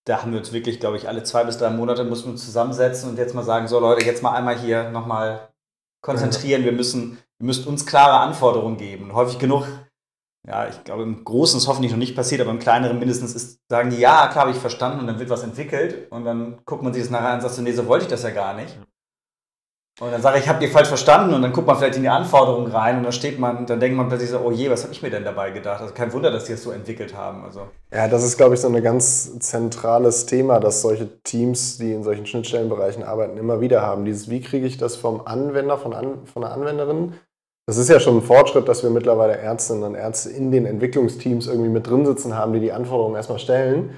da 0.04 0.22
haben 0.22 0.32
wir 0.32 0.38
uns 0.38 0.52
wirklich, 0.52 0.80
glaube 0.80 0.96
ich, 0.96 1.08
alle 1.08 1.22
zwei 1.22 1.44
bis 1.44 1.58
drei 1.58 1.70
Monate 1.70 2.04
mussten 2.04 2.28
wir 2.28 2.32
uns 2.32 2.44
zusammensetzen 2.44 3.10
und 3.10 3.16
jetzt 3.16 3.34
mal 3.34 3.42
sagen, 3.42 3.68
so 3.68 3.80
Leute, 3.80 4.04
jetzt 4.04 4.22
mal 4.22 4.34
einmal 4.34 4.58
hier 4.58 4.90
nochmal 4.90 5.48
konzentrieren. 6.06 6.64
Wir 6.64 6.72
müssen, 6.72 7.18
ihr 7.38 7.46
müsst 7.46 7.66
uns 7.66 7.84
klare 7.84 8.20
Anforderungen 8.20 8.78
geben. 8.78 9.12
häufig 9.12 9.38
genug, 9.38 9.66
ja, 10.46 10.68
ich 10.68 10.84
glaube, 10.84 11.02
im 11.02 11.24
Großen 11.24 11.58
ist 11.58 11.66
hoffentlich 11.66 11.90
noch 11.90 11.98
nicht 11.98 12.14
passiert, 12.14 12.40
aber 12.40 12.52
im 12.52 12.60
Kleineren 12.60 12.98
mindestens 12.98 13.34
ist, 13.34 13.60
sagen 13.68 13.90
die, 13.90 13.98
ja, 13.98 14.28
klar, 14.28 14.46
habe 14.46 14.52
ich 14.52 14.58
verstanden 14.58 15.00
und 15.00 15.08
dann 15.08 15.18
wird 15.18 15.28
was 15.28 15.42
entwickelt 15.42 16.10
und 16.10 16.24
dann 16.24 16.60
guckt 16.64 16.82
man 16.82 16.94
sich 16.94 17.02
das 17.02 17.10
nachher 17.10 17.30
an 17.30 17.34
und 17.34 17.40
sagt 17.40 17.58
nee, 17.58 17.72
so 17.72 17.86
wollte 17.86 18.04
ich 18.04 18.10
das 18.10 18.22
ja 18.22 18.30
gar 18.30 18.54
nicht. 18.54 18.78
Und 19.98 20.12
dann 20.12 20.20
sage 20.20 20.38
ich, 20.38 20.46
habt 20.46 20.62
ihr 20.62 20.68
falsch 20.68 20.88
verstanden 20.88 21.32
und 21.32 21.40
dann 21.40 21.54
guckt 21.54 21.66
man 21.66 21.78
vielleicht 21.78 21.96
in 21.96 22.02
die 22.02 22.10
Anforderungen 22.10 22.70
rein 22.70 22.98
und 22.98 23.04
dann 23.04 23.12
steht 23.12 23.38
man, 23.38 23.64
dann 23.64 23.80
denkt 23.80 23.96
man 23.96 24.08
plötzlich 24.08 24.28
so, 24.28 24.40
oh 24.40 24.50
je, 24.50 24.68
was 24.68 24.82
habe 24.82 24.92
ich 24.92 25.00
mir 25.02 25.08
denn 25.08 25.24
dabei 25.24 25.52
gedacht? 25.52 25.80
Also 25.80 25.94
kein 25.94 26.12
Wunder, 26.12 26.30
dass 26.30 26.44
die 26.44 26.52
es 26.52 26.62
so 26.62 26.70
entwickelt 26.70 27.16
haben. 27.16 27.42
Also. 27.44 27.62
Ja, 27.90 28.06
das 28.06 28.22
ist, 28.22 28.36
glaube 28.36 28.54
ich, 28.54 28.60
so 28.60 28.68
ein 28.68 28.82
ganz 28.82 29.38
zentrales 29.38 30.26
Thema, 30.26 30.60
das 30.60 30.82
solche 30.82 31.22
Teams, 31.22 31.78
die 31.78 31.92
in 31.92 32.04
solchen 32.04 32.26
Schnittstellenbereichen 32.26 33.04
arbeiten, 33.04 33.38
immer 33.38 33.62
wieder 33.62 33.80
haben. 33.80 34.04
Dieses, 34.04 34.28
wie 34.28 34.42
kriege 34.42 34.66
ich 34.66 34.76
das 34.76 34.96
vom 34.96 35.22
Anwender, 35.26 35.78
von, 35.78 35.94
an, 35.94 36.26
von 36.26 36.42
der 36.42 36.52
Anwenderin? 36.52 37.14
Das 37.66 37.78
ist 37.78 37.88
ja 37.88 37.98
schon 37.98 38.18
ein 38.18 38.22
Fortschritt, 38.22 38.68
dass 38.68 38.82
wir 38.82 38.90
mittlerweile 38.90 39.38
Ärztinnen 39.38 39.82
und 39.82 39.94
Ärzte 39.94 40.28
in 40.28 40.52
den 40.52 40.66
Entwicklungsteams 40.66 41.46
irgendwie 41.46 41.70
mit 41.70 41.88
drin 41.88 42.04
sitzen 42.04 42.36
haben, 42.36 42.52
die 42.52 42.60
die 42.60 42.72
Anforderungen 42.72 43.16
erstmal 43.16 43.38
stellen. 43.38 43.94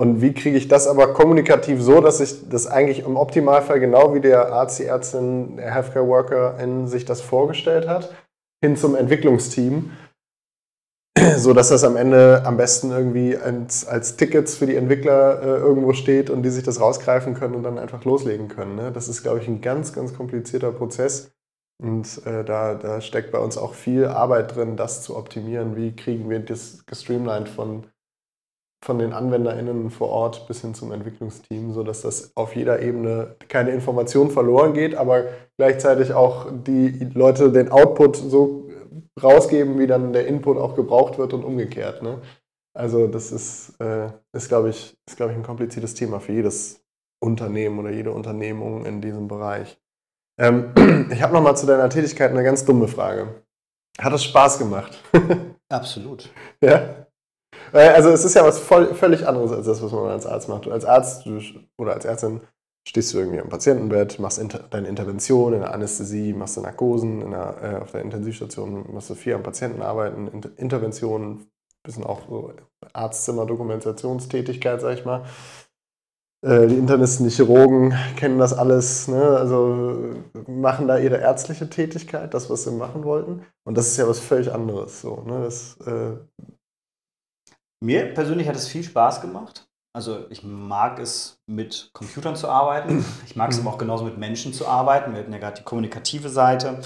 Und 0.00 0.22
wie 0.22 0.32
kriege 0.32 0.56
ich 0.56 0.66
das 0.66 0.88
aber 0.88 1.12
kommunikativ 1.12 1.82
so, 1.82 2.00
dass 2.00 2.20
ich 2.20 2.48
das 2.48 2.66
eigentlich 2.66 3.00
im 3.00 3.18
Optimalfall 3.18 3.80
genau 3.80 4.14
wie 4.14 4.20
der 4.20 4.50
Arzt, 4.50 4.78
die 4.78 4.86
Ärztin, 4.86 5.58
der 5.58 5.74
Healthcare 5.74 6.08
Worker 6.08 6.58
in 6.58 6.88
sich 6.88 7.04
das 7.04 7.20
vorgestellt 7.20 7.86
hat, 7.86 8.10
hin 8.64 8.78
zum 8.78 8.94
Entwicklungsteam, 8.94 9.90
so 11.36 11.52
dass 11.52 11.68
das 11.68 11.84
am 11.84 11.98
Ende 11.98 12.40
am 12.46 12.56
besten 12.56 12.90
irgendwie 12.90 13.36
als, 13.36 13.86
als 13.86 14.16
Tickets 14.16 14.56
für 14.56 14.64
die 14.64 14.76
Entwickler 14.76 15.42
äh, 15.42 15.58
irgendwo 15.58 15.92
steht 15.92 16.30
und 16.30 16.44
die 16.44 16.50
sich 16.50 16.64
das 16.64 16.80
rausgreifen 16.80 17.34
können 17.34 17.54
und 17.54 17.62
dann 17.62 17.78
einfach 17.78 18.02
loslegen 18.02 18.48
können. 18.48 18.76
Ne? 18.76 18.92
Das 18.92 19.06
ist, 19.06 19.22
glaube 19.22 19.40
ich, 19.40 19.48
ein 19.48 19.60
ganz, 19.60 19.92
ganz 19.92 20.16
komplizierter 20.16 20.72
Prozess. 20.72 21.32
Und 21.78 22.24
äh, 22.24 22.42
da, 22.42 22.72
da 22.72 23.02
steckt 23.02 23.32
bei 23.32 23.38
uns 23.38 23.58
auch 23.58 23.74
viel 23.74 24.06
Arbeit 24.06 24.56
drin, 24.56 24.78
das 24.78 25.02
zu 25.02 25.14
optimieren. 25.14 25.76
Wie 25.76 25.94
kriegen 25.94 26.30
wir 26.30 26.40
das 26.40 26.86
gestreamlined 26.86 27.50
von 27.50 27.84
von 28.82 28.98
den 28.98 29.12
AnwenderInnen 29.12 29.90
vor 29.90 30.08
Ort 30.08 30.48
bis 30.48 30.62
hin 30.62 30.74
zum 30.74 30.92
Entwicklungsteam, 30.92 31.72
sodass 31.72 32.02
das 32.02 32.32
auf 32.34 32.56
jeder 32.56 32.80
Ebene 32.80 33.36
keine 33.48 33.70
Information 33.70 34.30
verloren 34.30 34.72
geht, 34.72 34.94
aber 34.94 35.24
gleichzeitig 35.58 36.14
auch 36.14 36.46
die 36.50 37.10
Leute 37.12 37.52
den 37.52 37.70
Output 37.70 38.16
so 38.16 38.70
rausgeben, 39.22 39.78
wie 39.78 39.86
dann 39.86 40.12
der 40.12 40.26
Input 40.26 40.56
auch 40.56 40.74
gebraucht 40.74 41.18
wird 41.18 41.34
und 41.34 41.44
umgekehrt. 41.44 42.02
Ne? 42.02 42.22
Also 42.74 43.06
das 43.06 43.32
ist, 43.32 43.78
äh, 43.80 44.08
ist 44.32 44.48
glaube 44.48 44.70
ich, 44.70 44.96
ist, 45.06 45.16
glaub 45.16 45.30
ich, 45.30 45.36
ein 45.36 45.42
kompliziertes 45.42 45.94
Thema 45.94 46.20
für 46.20 46.32
jedes 46.32 46.82
Unternehmen 47.22 47.78
oder 47.78 47.90
jede 47.90 48.12
Unternehmung 48.12 48.86
in 48.86 49.02
diesem 49.02 49.28
Bereich. 49.28 49.78
Ähm, 50.38 50.72
ich 51.12 51.20
habe 51.20 51.34
nochmal 51.34 51.56
zu 51.56 51.66
deiner 51.66 51.90
Tätigkeit 51.90 52.30
eine 52.30 52.42
ganz 52.42 52.64
dumme 52.64 52.88
Frage. 52.88 53.44
Hat 54.00 54.14
es 54.14 54.24
Spaß 54.24 54.58
gemacht? 54.58 55.02
Absolut. 55.68 56.32
ja? 56.62 57.06
Also 57.72 58.10
es 58.10 58.24
ist 58.24 58.34
ja 58.34 58.44
was 58.44 58.58
voll, 58.58 58.94
völlig 58.94 59.26
anderes 59.26 59.52
als 59.52 59.66
das, 59.66 59.82
was 59.82 59.92
man 59.92 60.10
als 60.10 60.26
Arzt 60.26 60.48
macht. 60.48 60.68
Als 60.68 60.84
Arzt 60.84 61.26
oder 61.78 61.92
als 61.92 62.04
Ärztin 62.04 62.40
stehst 62.86 63.12
du 63.14 63.18
irgendwie 63.18 63.40
am 63.40 63.48
Patientenbett, 63.48 64.18
machst 64.18 64.38
inter 64.38 64.60
deine 64.70 64.88
Intervention 64.88 65.52
in 65.52 65.60
der 65.60 65.72
Anästhesie, 65.72 66.32
machst 66.32 66.56
du 66.56 66.60
Narkosen, 66.60 67.22
in 67.22 67.30
der, 67.30 67.56
äh, 67.62 67.76
auf 67.82 67.92
der 67.92 68.02
Intensivstation 68.02 68.92
machst 68.92 69.10
du 69.10 69.14
viel 69.14 69.34
am 69.34 69.42
Patienten 69.42 69.82
arbeiten, 69.82 70.28
Inter 70.28 70.50
Interventionen, 70.56 71.46
bisschen 71.82 72.04
auch 72.04 72.22
so 72.28 72.52
Arztzimmer-Dokumentationstätigkeit, 72.92 74.80
sag 74.80 74.98
ich 74.98 75.04
mal. 75.04 75.24
Äh, 76.42 76.68
die 76.68 76.76
Internisten, 76.76 77.28
die 77.28 77.34
Chirurgen 77.34 77.94
kennen 78.16 78.38
das 78.38 78.54
alles, 78.54 79.08
ne? 79.08 79.22
also 79.22 80.14
machen 80.46 80.88
da 80.88 80.98
ihre 80.98 81.18
ärztliche 81.18 81.68
Tätigkeit, 81.68 82.32
das, 82.32 82.48
was 82.48 82.64
sie 82.64 82.70
machen 82.70 83.04
wollten. 83.04 83.44
Und 83.64 83.76
das 83.76 83.88
ist 83.88 83.98
ja 83.98 84.08
was 84.08 84.20
völlig 84.20 84.52
anderes. 84.52 85.02
So, 85.02 85.22
ne? 85.26 85.42
das, 85.44 85.76
äh, 85.86 86.16
mir 87.82 88.14
persönlich 88.14 88.48
hat 88.48 88.56
es 88.56 88.68
viel 88.68 88.82
Spaß 88.82 89.20
gemacht. 89.20 89.66
Also 89.92 90.30
ich 90.30 90.44
mag 90.44 91.00
es, 91.00 91.40
mit 91.46 91.90
Computern 91.92 92.36
zu 92.36 92.48
arbeiten. 92.48 93.04
Ich 93.26 93.36
mag 93.36 93.50
es 93.50 93.60
aber 93.60 93.70
auch 93.70 93.78
genauso 93.78 94.04
mit 94.04 94.18
Menschen 94.18 94.52
zu 94.52 94.66
arbeiten. 94.66 95.12
Wir 95.12 95.20
hatten 95.20 95.32
ja 95.32 95.38
gerade 95.38 95.58
die 95.58 95.64
kommunikative 95.64 96.28
Seite. 96.28 96.80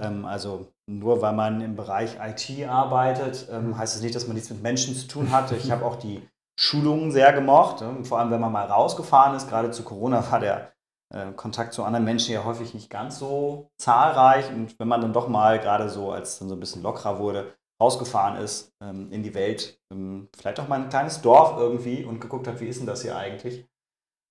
Ähm, 0.00 0.24
also 0.24 0.72
nur 0.88 1.22
weil 1.22 1.34
man 1.34 1.60
im 1.60 1.76
Bereich 1.76 2.16
IT 2.20 2.66
arbeitet, 2.68 3.48
ähm, 3.50 3.76
heißt 3.76 3.94
es 3.94 4.00
das 4.00 4.02
nicht, 4.02 4.14
dass 4.14 4.26
man 4.26 4.34
nichts 4.34 4.50
mit 4.50 4.62
Menschen 4.62 4.94
zu 4.94 5.06
tun 5.06 5.30
hat. 5.30 5.52
Ich 5.52 5.70
habe 5.70 5.84
auch 5.84 5.96
die 5.96 6.22
Schulungen 6.58 7.12
sehr 7.12 7.32
gemocht. 7.32 7.82
Ähm, 7.82 8.04
vor 8.04 8.18
allem, 8.18 8.30
wenn 8.30 8.40
man 8.40 8.52
mal 8.52 8.66
rausgefahren 8.66 9.36
ist. 9.36 9.48
Gerade 9.48 9.70
zu 9.70 9.84
Corona 9.84 10.28
war 10.30 10.40
der 10.40 10.72
äh, 11.14 11.32
Kontakt 11.32 11.72
zu 11.72 11.84
anderen 11.84 12.04
Menschen 12.04 12.34
ja 12.34 12.44
häufig 12.44 12.74
nicht 12.74 12.90
ganz 12.90 13.18
so 13.18 13.70
zahlreich. 13.78 14.50
Und 14.50 14.78
wenn 14.80 14.88
man 14.88 15.00
dann 15.00 15.12
doch 15.12 15.28
mal, 15.28 15.60
gerade 15.60 15.88
so, 15.88 16.10
als 16.10 16.32
es 16.32 16.38
dann 16.40 16.48
so 16.48 16.56
ein 16.56 16.60
bisschen 16.60 16.82
lockerer 16.82 17.18
wurde, 17.18 17.54
rausgefahren 17.80 18.42
ist 18.42 18.72
ähm, 18.82 19.10
in 19.12 19.22
die 19.22 19.34
Welt, 19.34 19.80
ähm, 19.92 20.28
vielleicht 20.36 20.60
auch 20.60 20.68
mal 20.68 20.80
ein 20.80 20.88
kleines 20.88 21.20
Dorf 21.22 21.58
irgendwie 21.58 22.04
und 22.04 22.20
geguckt 22.20 22.46
hat, 22.46 22.60
wie 22.60 22.66
ist 22.66 22.80
denn 22.80 22.86
das 22.86 23.02
hier 23.02 23.16
eigentlich. 23.16 23.66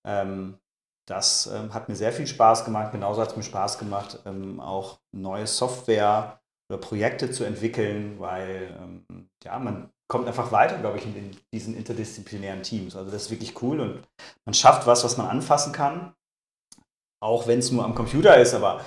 Ähm, 0.06 0.60
das 1.08 1.48
ähm, 1.48 1.74
hat 1.74 1.88
mir 1.88 1.96
sehr 1.96 2.12
viel 2.12 2.28
Spaß 2.28 2.66
gemacht. 2.66 2.92
Genauso 2.92 3.22
hat 3.22 3.30
es 3.30 3.38
mir 3.38 3.44
Spaß 3.44 3.80
gemacht, 3.80 4.20
ähm, 4.26 4.60
auch 4.60 5.00
neue 5.14 5.48
Software 5.48 6.42
oder 6.70 6.80
Projekte 6.80 7.32
zu 7.32 7.46
entwickeln, 7.46 8.20
weil 8.20 8.78
ähm, 8.82 9.30
ja, 9.44 9.58
man 9.58 9.90
kommt 10.10 10.28
einfach 10.28 10.52
weiter, 10.52 10.78
glaube 10.80 10.98
ich, 10.98 11.06
in 11.06 11.14
den, 11.14 11.38
diesen 11.54 11.76
interdisziplinären 11.76 12.64
Teams. 12.64 12.96
Also 12.96 13.12
das 13.12 13.24
ist 13.24 13.32
wirklich 13.32 13.62
cool 13.62 13.80
und 13.80 14.08
man 14.46 14.54
schafft 14.54 14.86
was, 14.86 15.04
was 15.04 15.18
man 15.18 15.28
anfassen 15.28 15.72
kann. 15.72 16.14
Auch 17.20 17.48
wenn 17.48 17.60
es 17.60 17.72
nur 17.72 17.84
am 17.84 17.96
Computer 17.96 18.38
ist, 18.38 18.54
aber 18.54 18.82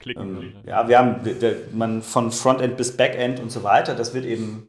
Klicken, 0.00 0.42
ähm, 0.42 0.54
ja, 0.66 0.88
wir 0.88 0.98
haben 0.98 1.20
der, 1.22 1.54
man 1.72 2.02
von 2.02 2.32
Frontend 2.32 2.76
bis 2.76 2.96
Backend 2.96 3.38
und 3.38 3.50
so 3.50 3.62
weiter, 3.62 3.94
das 3.94 4.12
wird 4.12 4.24
eben 4.24 4.68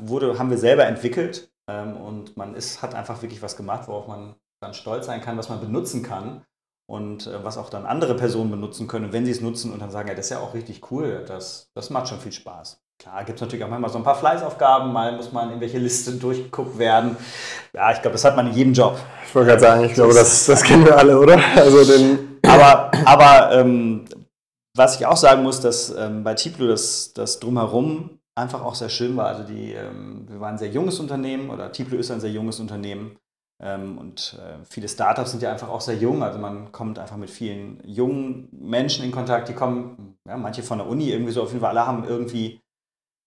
wurde, 0.00 0.38
haben 0.38 0.50
wir 0.50 0.58
selber 0.58 0.86
entwickelt 0.86 1.50
ähm, 1.70 1.96
und 1.96 2.36
man 2.36 2.54
ist, 2.54 2.82
hat 2.82 2.94
einfach 2.94 3.22
wirklich 3.22 3.42
was 3.42 3.56
gemacht, 3.56 3.88
worauf 3.88 4.08
man 4.08 4.34
dann 4.60 4.74
stolz 4.74 5.06
sein 5.06 5.20
kann, 5.20 5.36
was 5.36 5.48
man 5.48 5.60
benutzen 5.60 6.02
kann 6.02 6.44
und 6.88 7.26
äh, 7.26 7.44
was 7.44 7.58
auch 7.58 7.70
dann 7.70 7.86
andere 7.86 8.16
Personen 8.16 8.50
benutzen 8.50 8.88
können, 8.88 9.12
wenn 9.12 9.24
sie 9.24 9.32
es 9.32 9.40
nutzen 9.40 9.72
und 9.72 9.80
dann 9.80 9.90
sagen, 9.90 10.08
ja, 10.08 10.14
das 10.14 10.26
ist 10.26 10.30
ja 10.30 10.40
auch 10.40 10.54
richtig 10.54 10.90
cool, 10.90 11.24
das, 11.26 11.70
das 11.74 11.90
macht 11.90 12.08
schon 12.08 12.20
viel 12.20 12.32
Spaß. 12.32 12.82
Klar, 12.98 13.24
gibt 13.24 13.36
es 13.36 13.42
natürlich 13.42 13.64
auch 13.64 13.68
manchmal 13.68 13.90
so 13.90 13.98
ein 13.98 14.04
paar 14.04 14.14
Fleißaufgaben, 14.14 14.92
mal 14.92 15.16
muss 15.16 15.30
man 15.30 15.52
in 15.52 15.60
welche 15.60 15.78
Liste 15.78 16.12
durchgeguckt 16.12 16.78
werden. 16.78 17.16
Ja, 17.74 17.92
ich 17.92 18.00
glaube, 18.00 18.12
das 18.12 18.24
hat 18.24 18.36
man 18.36 18.46
in 18.48 18.54
jedem 18.54 18.72
Job. 18.72 18.98
Ich 19.26 19.34
wollte 19.34 19.50
gerade 19.50 19.60
sagen, 19.60 19.84
ich 19.84 19.94
glaube, 19.94 20.14
das, 20.14 20.46
das 20.46 20.62
kennen 20.62 20.84
wir 20.84 20.96
alle, 20.96 21.18
oder? 21.18 21.38
Also 21.56 21.84
den 21.84 22.38
aber 22.42 22.90
aber 23.04 23.52
ähm, 23.52 24.06
was 24.76 24.96
ich 24.98 25.06
auch 25.06 25.16
sagen 25.16 25.42
muss, 25.42 25.60
dass 25.60 25.90
ähm, 25.90 26.22
bei 26.22 26.34
Tiplo 26.34 26.66
das, 26.66 27.12
das 27.14 27.40
Drumherum 27.40 28.18
einfach 28.34 28.62
auch 28.62 28.74
sehr 28.74 28.88
schön 28.88 29.16
war. 29.16 29.26
Also 29.26 29.42
die, 29.42 29.72
ähm, 29.72 30.26
wir 30.28 30.40
waren 30.40 30.54
ein 30.54 30.58
sehr 30.58 30.70
junges 30.70 31.00
Unternehmen 31.00 31.50
oder 31.50 31.72
Tiplo 31.72 31.98
ist 31.98 32.10
ein 32.10 32.20
sehr 32.20 32.30
junges 32.30 32.60
Unternehmen. 32.60 33.16
Ähm, 33.62 33.96
und 33.96 34.38
äh, 34.38 34.64
viele 34.68 34.88
Startups 34.88 35.30
sind 35.30 35.42
ja 35.42 35.50
einfach 35.50 35.70
auch 35.70 35.80
sehr 35.80 35.96
jung. 35.96 36.22
Also 36.22 36.38
man 36.38 36.72
kommt 36.72 36.98
einfach 36.98 37.16
mit 37.16 37.30
vielen 37.30 37.80
jungen 37.84 38.48
Menschen 38.52 39.04
in 39.04 39.12
Kontakt, 39.12 39.48
die 39.48 39.54
kommen, 39.54 40.18
ja, 40.28 40.36
manche 40.36 40.62
von 40.62 40.78
der 40.78 40.86
Uni 40.86 41.10
irgendwie 41.10 41.32
so, 41.32 41.42
auf 41.42 41.48
jeden 41.48 41.60
Fall 41.60 41.70
alle 41.70 41.86
haben 41.86 42.04
irgendwie 42.04 42.60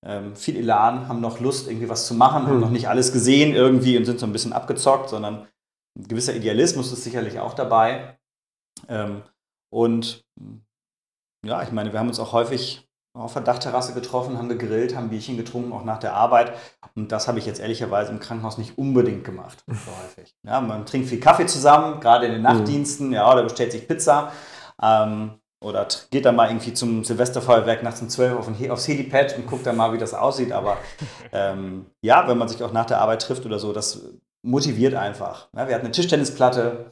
ähm, 0.05 0.35
viel 0.35 0.55
Elan, 0.55 1.07
haben 1.07 1.21
noch 1.21 1.39
Lust, 1.39 1.67
irgendwie 1.67 1.89
was 1.89 2.07
zu 2.07 2.13
machen, 2.13 2.43
haben 2.43 2.53
hm. 2.53 2.59
noch 2.59 2.69
nicht 2.69 2.87
alles 2.87 3.11
gesehen 3.11 3.53
irgendwie 3.53 3.97
und 3.97 4.05
sind 4.05 4.19
so 4.19 4.25
ein 4.25 4.31
bisschen 4.31 4.53
abgezockt, 4.53 5.09
sondern 5.09 5.47
ein 5.97 6.07
gewisser 6.07 6.35
Idealismus 6.35 6.91
ist 6.91 7.03
sicherlich 7.03 7.39
auch 7.39 7.53
dabei. 7.53 8.17
Ähm, 8.87 9.23
und 9.71 10.23
ja, 11.45 11.63
ich 11.63 11.71
meine, 11.71 11.91
wir 11.91 11.99
haben 11.99 12.07
uns 12.07 12.19
auch 12.19 12.33
häufig 12.33 12.89
auf 13.17 13.33
der 13.33 13.41
Dachterrasse 13.41 13.93
getroffen, 13.93 14.37
haben 14.37 14.49
gegrillt, 14.49 14.95
haben 14.95 15.09
Bierchen 15.09 15.35
getrunken, 15.35 15.73
auch 15.73 15.83
nach 15.83 15.99
der 15.99 16.13
Arbeit. 16.13 16.53
Und 16.95 17.11
das 17.11 17.27
habe 17.27 17.39
ich 17.39 17.45
jetzt 17.45 17.59
ehrlicherweise 17.59 18.11
im 18.11 18.19
Krankenhaus 18.19 18.57
nicht 18.57 18.77
unbedingt 18.77 19.23
gemacht, 19.23 19.63
so 19.67 19.91
häufig. 20.03 20.35
Ja, 20.43 20.61
man 20.61 20.85
trinkt 20.85 21.09
viel 21.09 21.19
Kaffee 21.19 21.47
zusammen, 21.47 21.99
gerade 21.99 22.27
in 22.27 22.31
den 22.33 22.41
mhm. 22.41 22.47
Nachtdiensten, 22.47 23.11
ja, 23.11 23.31
oder 23.31 23.43
bestellt 23.43 23.71
sich 23.71 23.87
Pizza. 23.87 24.31
Ähm, 24.81 25.38
oder 25.61 25.87
geht 26.09 26.25
dann 26.25 26.35
mal 26.35 26.49
irgendwie 26.49 26.73
zum 26.73 27.03
Silvesterfeuerwerk 27.03 27.83
nachts 27.83 28.01
um 28.01 28.09
12 28.09 28.37
auf 28.37 28.47
ein, 28.47 28.71
aufs 28.71 28.87
Helipad 28.87 29.37
und 29.37 29.45
guckt 29.45 29.65
dann 29.65 29.75
mal, 29.75 29.91
wie 29.93 29.97
das 29.97 30.13
aussieht. 30.13 30.51
Aber 30.51 30.77
ähm, 31.31 31.87
ja, 32.01 32.27
wenn 32.27 32.37
man 32.37 32.47
sich 32.47 32.63
auch 32.63 32.71
nach 32.71 32.85
der 32.85 32.99
Arbeit 32.99 33.21
trifft 33.21 33.45
oder 33.45 33.59
so, 33.59 33.73
das 33.73 34.01
motiviert 34.45 34.95
einfach. 34.95 35.49
Ja, 35.55 35.67
wir 35.67 35.75
hatten 35.75 35.85
eine 35.85 35.91
Tischtennisplatte, 35.91 36.91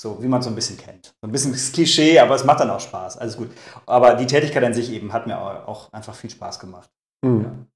so 0.00 0.22
wie 0.22 0.28
man 0.28 0.40
so 0.40 0.48
ein 0.48 0.54
bisschen 0.54 0.78
kennt. 0.78 1.14
So 1.20 1.28
ein 1.28 1.32
bisschen 1.32 1.52
das 1.52 1.72
Klischee, 1.72 2.18
aber 2.18 2.34
es 2.34 2.44
macht 2.44 2.60
dann 2.60 2.70
auch 2.70 2.80
Spaß. 2.80 3.18
Alles 3.18 3.36
gut. 3.36 3.50
Aber 3.84 4.14
die 4.14 4.26
Tätigkeit 4.26 4.64
an 4.64 4.72
sich 4.72 4.90
eben 4.92 5.12
hat 5.12 5.26
mir 5.26 5.38
auch 5.38 5.92
einfach 5.92 6.14
viel 6.14 6.30
Spaß 6.30 6.58
gemacht. 6.58 6.90
Mhm. 7.22 7.66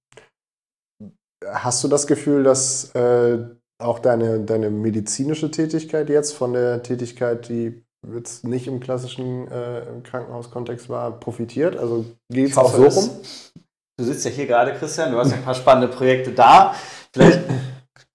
Ja. 1.03 1.11
Hast 1.53 1.85
du 1.85 1.89
das 1.89 2.07
Gefühl, 2.07 2.43
dass 2.43 2.95
äh, 2.95 3.45
auch 3.79 3.99
deine, 3.99 4.41
deine 4.41 4.71
medizinische 4.71 5.51
Tätigkeit 5.51 6.09
jetzt 6.09 6.33
von 6.33 6.55
der 6.55 6.83
Tätigkeit, 6.83 7.51
die 7.51 7.85
jetzt 8.15 8.45
nicht 8.45 8.67
im 8.67 8.81
klassischen 8.81 9.49
äh, 9.49 9.83
Krankenhauskontext 10.03 10.89
war, 10.89 11.13
profitiert? 11.13 11.77
Also 11.77 12.05
geht 12.29 12.51
es 12.51 12.59
auch 12.59 12.73
so 12.73 12.87
rum? 12.87 13.11
Du 13.97 14.05
sitzt 14.05 14.25
ja 14.25 14.31
hier 14.31 14.47
gerade, 14.47 14.73
Christian, 14.75 15.13
du 15.13 15.19
hast 15.19 15.33
ein 15.33 15.43
paar 15.43 15.55
spannende 15.55 15.89
Projekte 15.89 16.33
da. 16.33 16.75
Vielleicht 17.13 17.41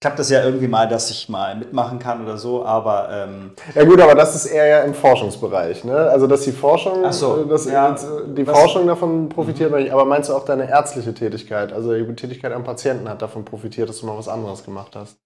klappt 0.00 0.18
das 0.18 0.30
ja 0.30 0.42
irgendwie 0.42 0.66
mal, 0.66 0.88
dass 0.88 1.10
ich 1.10 1.28
mal 1.28 1.54
mitmachen 1.54 1.98
kann 1.98 2.22
oder 2.22 2.38
so, 2.38 2.64
aber. 2.64 3.08
Ähm 3.10 3.52
ja, 3.74 3.84
gut, 3.84 4.00
aber 4.00 4.14
das 4.14 4.34
ist 4.34 4.46
eher 4.46 4.66
ja 4.66 4.80
im 4.82 4.94
Forschungsbereich, 4.94 5.84
ne? 5.84 5.96
Also, 5.96 6.26
dass 6.26 6.42
die 6.42 6.52
Forschung, 6.52 7.10
so, 7.12 7.42
äh, 7.42 7.48
dass 7.48 7.66
ja, 7.66 7.96
die 8.26 8.44
Forschung 8.44 8.86
davon 8.86 9.28
profitiert, 9.28 9.70
mhm. 9.70 9.90
aber 9.90 10.04
meinst 10.04 10.30
du 10.30 10.34
auch 10.34 10.44
deine 10.44 10.68
ärztliche 10.68 11.14
Tätigkeit, 11.14 11.72
also 11.72 11.94
die 11.94 12.14
Tätigkeit 12.14 12.52
am 12.52 12.64
Patienten 12.64 13.08
hat 13.08 13.20
davon 13.22 13.44
profitiert, 13.44 13.88
dass 13.88 14.00
du 14.00 14.06
mal 14.06 14.16
was 14.16 14.28
anderes 14.28 14.64
gemacht 14.64 14.96
hast? 14.96 15.18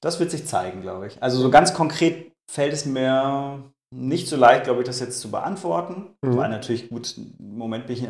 Das 0.00 0.20
wird 0.20 0.30
sich 0.30 0.46
zeigen, 0.46 0.80
glaube 0.82 1.06
ich. 1.06 1.22
Also, 1.22 1.40
so 1.40 1.50
ganz 1.50 1.74
konkret 1.74 2.33
fällt 2.50 2.72
es 2.72 2.86
mir 2.86 3.72
nicht 3.94 4.28
so 4.28 4.36
leicht, 4.36 4.64
glaube 4.64 4.80
ich, 4.80 4.86
das 4.86 5.00
jetzt 5.00 5.20
zu 5.20 5.30
beantworten, 5.30 6.16
mhm. 6.22 6.36
weil 6.36 6.50
natürlich 6.50 6.88
gut, 6.88 7.16
im 7.16 7.56
Moment 7.56 7.86
bin 7.86 7.96
ich 7.96 8.08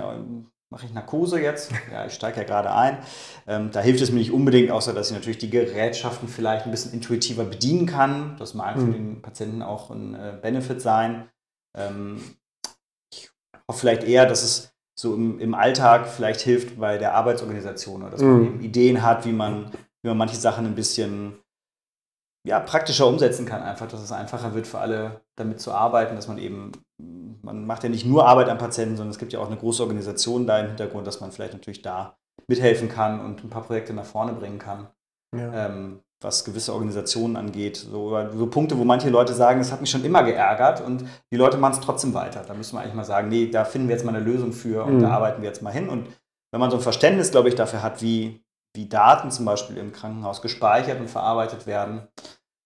mache 0.75 0.87
ich 0.87 0.92
Narkose 0.92 1.40
jetzt. 1.40 1.70
Ja, 1.92 2.07
ich 2.07 2.14
steige 2.14 2.38
ja 2.38 2.44
gerade 2.44 2.73
ein. 2.73 2.99
Ähm, 3.47 3.70
da 3.70 3.81
hilft 3.81 4.03
es 4.03 4.11
mir 4.11 4.18
nicht 4.18 4.33
unbedingt, 4.33 4.70
außer 4.73 4.92
dass 4.92 5.11
ich 5.11 5.14
natürlich 5.14 5.38
die 5.38 5.51
Gerätschaften 5.51 6.29
vielleicht 6.29 6.64
ein 6.64 6.73
bisschen 6.73 6.92
intuitiver 6.92 7.44
bedienen 7.44 7.87
kann. 7.87 8.37
Das 8.38 8.55
mag 8.55 8.77
mhm. 8.77 8.81
für 8.81 8.92
den 8.92 9.23
Patienten 9.23 9.62
auch 9.62 9.90
ein 9.90 10.14
äh, 10.14 10.37
Benefit 10.40 10.81
sein. 10.81 11.29
Ähm, 11.77 12.20
ich 13.12 13.31
hoffe 13.68 13.81
vielleicht 13.81 14.03
eher, 14.03 14.27
dass 14.27 14.42
es 14.42 14.75
so 14.99 15.14
im, 15.14 15.38
im 15.38 15.55
Alltag 15.55 16.09
vielleicht 16.09 16.40
hilft 16.40 16.79
bei 16.81 16.99
der 16.99 17.14
Arbeitsorganisation 17.14 18.03
oder 18.03 18.11
dass 18.11 18.23
man 18.23 18.40
mhm. 18.40 18.47
eben 18.47 18.61
Ideen 18.61 19.03
hat, 19.03 19.25
wie 19.27 19.33
man, 19.33 19.70
wie 20.03 20.09
man 20.09 20.18
manche 20.18 20.37
Sachen 20.37 20.66
ein 20.66 20.75
bisschen 20.75 21.35
ja, 22.46 22.61
praktischer 22.61 23.07
umsetzen 23.07 23.46
kann, 23.46 23.62
einfach, 23.62 23.88
dass 23.88 24.02
es 24.02 24.12
einfacher 24.12 24.54
wird 24.54 24.66
für 24.66 24.78
alle, 24.78 25.22
damit 25.37 25.61
zu 25.61 25.72
arbeiten, 25.72 26.14
dass 26.14 26.28
man 26.28 26.38
eben, 26.38 26.72
man 27.42 27.66
macht 27.66 27.83
ja 27.83 27.88
nicht 27.88 28.04
nur 28.04 28.26
Arbeit 28.26 28.48
am 28.48 28.59
Patienten, 28.59 28.96
sondern 28.96 29.12
es 29.12 29.18
gibt 29.18 29.33
ja 29.33 29.40
auch 29.40 29.46
eine 29.46 29.57
große 29.57 29.83
Organisation 29.83 30.46
da 30.46 30.59
im 30.59 30.68
Hintergrund, 30.68 31.07
dass 31.07 31.20
man 31.20 31.33
vielleicht 31.33 31.54
natürlich 31.54 31.83
da 31.83 32.16
mithelfen 32.46 32.88
kann 32.88 33.24
und 33.24 33.42
ein 33.42 33.50
paar 33.50 33.62
Projekte 33.62 33.94
nach 33.94 34.04
vorne 34.04 34.33
bringen 34.35 34.59
kann. 34.59 34.88
Ja. 35.35 35.66
Ähm, 35.66 36.00
was 36.24 36.44
gewisse 36.44 36.72
Organisationen 36.72 37.37
angeht. 37.37 37.76
So, 37.76 38.18
so, 38.35 38.46
Punkte, 38.46 38.78
wo 38.78 38.85
manche 38.85 39.11
Leute 39.11 39.35
sagen, 39.35 39.61
es 39.61 39.70
hat 39.70 39.80
mich 39.80 39.90
schon 39.90 40.04
immer 40.04 40.24
geärgert 40.24 40.80
und 40.80 41.04
die 41.30 41.37
Leute 41.37 41.59
machen 41.59 41.74
es 41.74 41.80
trotzdem 41.80 42.14
weiter. 42.14 42.42
Da 42.46 42.54
müssen 42.54 42.74
wir 42.76 42.80
eigentlich 42.80 42.94
mal 42.94 43.04
sagen, 43.04 43.28
nee, 43.28 43.50
da 43.50 43.64
finden 43.64 43.88
wir 43.88 43.94
jetzt 43.94 44.04
mal 44.04 44.14
eine 44.14 44.24
Lösung 44.24 44.52
für 44.52 44.85
und 44.85 44.96
mhm. 44.96 45.02
da 45.02 45.11
arbeiten 45.11 45.42
wir 45.42 45.48
jetzt 45.48 45.62
mal 45.62 45.72
hin. 45.72 45.88
Und 45.88 46.09
wenn 46.50 46.61
man 46.61 46.70
so 46.70 46.78
ein 46.78 46.83
Verständnis, 46.83 47.30
glaube 47.30 47.50
ich, 47.50 47.54
dafür 47.54 47.83
hat, 47.83 48.00
wie, 48.00 48.42
wie 48.74 48.88
Daten 48.88 49.30
zum 49.30 49.44
Beispiel 49.44 49.76
im 49.76 49.92
Krankenhaus 49.92 50.40
gespeichert 50.40 50.98
und 50.98 51.11
verarbeitet 51.11 51.66
werden, 51.66 52.09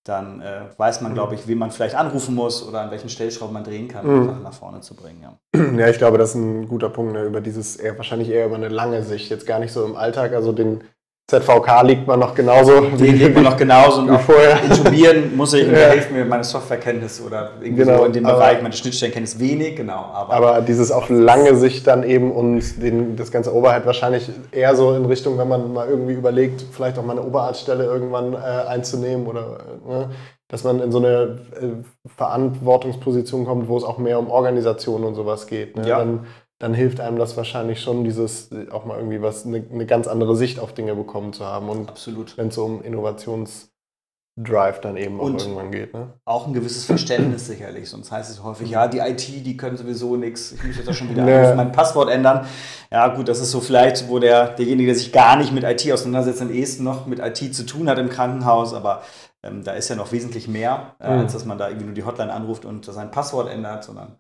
dann 0.09 0.41
äh, 0.41 0.63
weiß 0.77 1.01
man, 1.03 1.15
glaube 1.15 1.35
ich, 1.35 1.47
wen 1.47 1.59
man 1.59 1.71
vielleicht 1.71 1.95
anrufen 1.95 2.35
muss 2.35 2.67
oder 2.67 2.81
an 2.81 2.91
welchen 2.91 3.09
Stellschrauben 3.09 3.53
man 3.53 3.65
drehen 3.65 3.89
kann, 3.89 4.07
um 4.07 4.21
mhm. 4.21 4.27
Sachen 4.27 4.43
nach 4.43 4.55
vorne 4.55 4.81
zu 4.81 4.95
bringen. 4.95 5.23
Ja. 5.23 5.63
ja, 5.79 5.89
ich 5.89 5.99
glaube, 5.99 6.19
das 6.19 6.31
ist 6.31 6.37
ein 6.37 6.69
guter 6.69 6.89
Punkt, 6.89 7.13
ne, 7.13 7.25
über 7.25 7.41
dieses 7.41 7.77
eher 7.77 7.97
wahrscheinlich 7.97 8.31
eher 8.31 8.47
über 8.47 8.57
eine 8.57 8.69
lange 8.69 9.03
Sicht, 9.03 9.31
jetzt 9.31 9.47
gar 9.47 9.59
nicht 9.59 9.73
so 9.73 9.85
im 9.85 9.97
Alltag, 9.97 10.33
also 10.33 10.53
den 10.53 10.83
ZVK 11.31 11.83
liegt 11.83 12.07
man 12.07 12.19
noch 12.21 12.35
genauso. 12.35 12.81
Den 12.81 13.19
liegt 13.19 13.35
man 13.35 13.45
noch 13.45 13.57
genauso 13.59 14.01
und 14.01 14.19
vorher. 14.21 14.63
Intubieren 14.65 15.37
muss 15.37 15.53
ich, 15.53 15.71
ja. 15.71 15.91
hilft 15.91 16.11
mir 16.11 16.25
meine 16.25 16.43
Softwarekenntnis 16.43 17.21
oder 17.21 17.51
irgendwie 17.61 17.85
genau, 17.85 17.99
so 17.99 18.05
in 18.07 18.13
dem 18.15 18.25
Bereich, 18.25 18.63
meine 18.63 18.73
Schnittstellenkenntnis 18.73 19.39
wenig, 19.39 19.77
genau. 19.77 20.07
Aber, 20.15 20.33
aber 20.33 20.61
dieses 20.63 20.91
auf 20.91 21.11
lange 21.11 21.55
Sicht 21.57 21.87
dann 21.87 22.03
eben 22.03 22.33
und 22.33 22.83
den, 22.83 23.17
das 23.17 23.31
ganze 23.31 23.55
Overhead 23.55 23.85
wahrscheinlich 23.85 24.31
eher 24.53 24.75
so 24.75 24.95
in 24.95 25.05
Richtung, 25.05 25.37
wenn 25.37 25.49
man 25.49 25.71
mal 25.71 25.87
irgendwie 25.87 26.15
überlegt, 26.15 26.65
vielleicht 26.73 26.99
auch 26.99 27.05
mal 27.05 27.13
eine 27.13 27.27
Oberarztstelle 27.27 27.85
irgendwann 27.85 28.33
äh, 28.33 28.39
einzunehmen 28.39 29.27
oder 29.27 29.59
ne, 29.87 30.09
dass 30.49 30.65
man 30.65 30.81
in 30.81 30.91
so 30.91 30.97
eine 30.97 31.41
äh, 31.61 32.09
Verantwortungsposition 32.17 33.45
kommt, 33.45 33.69
wo 33.69 33.77
es 33.77 33.85
auch 33.85 33.99
mehr 33.99 34.19
um 34.19 34.31
Organisation 34.31 35.05
und 35.05 35.15
sowas 35.15 35.47
geht. 35.47 35.77
Ne? 35.77 35.87
Ja. 35.87 35.99
Dann, 35.99 36.27
dann 36.59 36.75
hilft 36.75 37.01
einem 37.01 37.19
das 37.19 37.37
wahrscheinlich 37.37 37.81
schon, 37.81 38.05
dieses 38.05 38.51
auch 38.71 38.85
mal 38.85 38.97
irgendwie 38.97 39.23
was, 39.23 39.47
eine, 39.47 39.65
eine 39.71 39.87
ganz 39.87 40.09
andere 40.09 40.37
Sicht 40.37 40.59
auf 40.59 40.75
Dinge 40.75 40.95
bekommen 40.97 41.33
zu 41.33 41.45
haben. 41.45 41.69
Und 41.69 41.89
Absolut. 41.89 42.37
wenn 42.37 42.49
es 42.49 42.57
so 42.57 42.65
um 42.65 42.83
Innovationsdrive 42.83 44.81
dann 44.81 44.97
eben 44.97 45.21
und 45.21 45.37
auch 45.37 45.41
irgendwann 45.41 45.71
geht. 45.71 45.95
Ne? 45.95 46.15
Auch 46.25 46.49
ein 46.49 46.55
gewisses 46.55 46.85
Verständnis 46.85 47.47
sicherlich. 47.47 47.89
Sonst 47.89 48.11
heißt 48.11 48.29
es 48.29 48.43
häufig, 48.43 48.71
ja, 48.71 48.89
die 48.89 48.99
IT, 48.99 49.47
die 49.47 49.57
können 49.57 49.77
sowieso 49.77 50.17
nichts. 50.17 50.51
Ich 50.51 50.65
muss 50.65 50.77
jetzt 50.77 50.89
auch 50.89 50.95
schon 50.95 51.11
wieder 51.11 51.25
nee. 51.25 51.55
mein 51.55 51.71
Passwort 51.71 52.11
ändern. 52.11 52.45
Ja, 52.91 53.07
gut, 53.15 53.29
das 53.29 53.39
ist 53.39 53.53
so 53.53 53.61
vielleicht, 53.61 54.09
wo 54.09 54.19
der, 54.19 54.49
derjenige, 54.49 54.89
der 54.89 54.97
sich 54.97 55.13
gar 55.13 55.37
nicht 55.37 55.53
mit 55.53 55.63
IT 55.63 55.93
auseinandersetzt, 55.93 56.43
am 56.43 56.53
ehesten 56.53 56.83
noch 56.83 57.07
mit 57.07 57.21
IT 57.21 57.55
zu 57.55 57.67
tun 57.67 57.89
hat 57.89 57.99
im 57.99 58.09
Krankenhaus. 58.09 58.75
Aber 58.75 59.03
ähm, 59.45 59.63
da 59.63 59.75
ist 59.75 59.91
ja 59.91 59.95
noch 59.95 60.11
wesentlich 60.11 60.49
mehr, 60.49 60.97
äh, 60.99 61.09
mhm. 61.09 61.21
als 61.21 61.35
dass 61.35 61.45
man 61.45 61.57
da 61.57 61.69
irgendwie 61.69 61.87
nur 61.87 61.95
die 61.95 62.05
Hotline 62.05 62.33
anruft 62.33 62.65
und 62.65 62.85
sein 62.85 63.13
Passwort 63.13 63.49
ändert, 63.49 63.85
sondern 63.85 64.17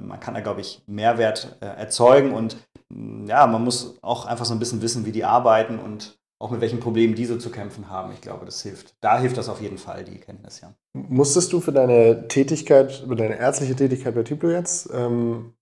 man 0.00 0.20
kann 0.20 0.34
da, 0.34 0.40
glaube 0.40 0.60
ich, 0.60 0.82
Mehrwert 0.86 1.56
äh, 1.60 1.66
erzeugen 1.66 2.32
und 2.32 2.56
mm, 2.88 3.26
ja, 3.26 3.46
man 3.46 3.62
muss 3.62 3.98
auch 4.02 4.26
einfach 4.26 4.44
so 4.44 4.54
ein 4.54 4.58
bisschen 4.58 4.82
wissen, 4.82 5.04
wie 5.04 5.12
die 5.12 5.24
arbeiten 5.24 5.78
und 5.78 6.18
auch 6.42 6.50
mit 6.50 6.60
welchen 6.60 6.80
Problemen 6.80 7.14
diese 7.14 7.38
zu 7.38 7.50
kämpfen 7.50 7.88
haben. 7.88 8.12
Ich 8.12 8.20
glaube, 8.20 8.44
das 8.44 8.62
hilft. 8.62 8.96
Da 9.00 9.20
hilft 9.20 9.36
das 9.36 9.48
auf 9.48 9.60
jeden 9.60 9.78
Fall, 9.78 10.02
die 10.02 10.18
Kenntnis, 10.18 10.60
ja. 10.60 10.74
Musstest 10.92 11.52
du 11.52 11.60
für 11.60 11.72
deine 11.72 12.26
Tätigkeit, 12.26 12.92
für 12.92 13.14
deine 13.14 13.38
ärztliche 13.38 13.76
Tätigkeit 13.76 14.14
bei 14.14 14.24
Tiplo 14.24 14.50
jetzt 14.50 14.90
ähm, 14.92 15.54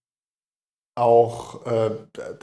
auch 0.96 1.66
äh, 1.66 1.90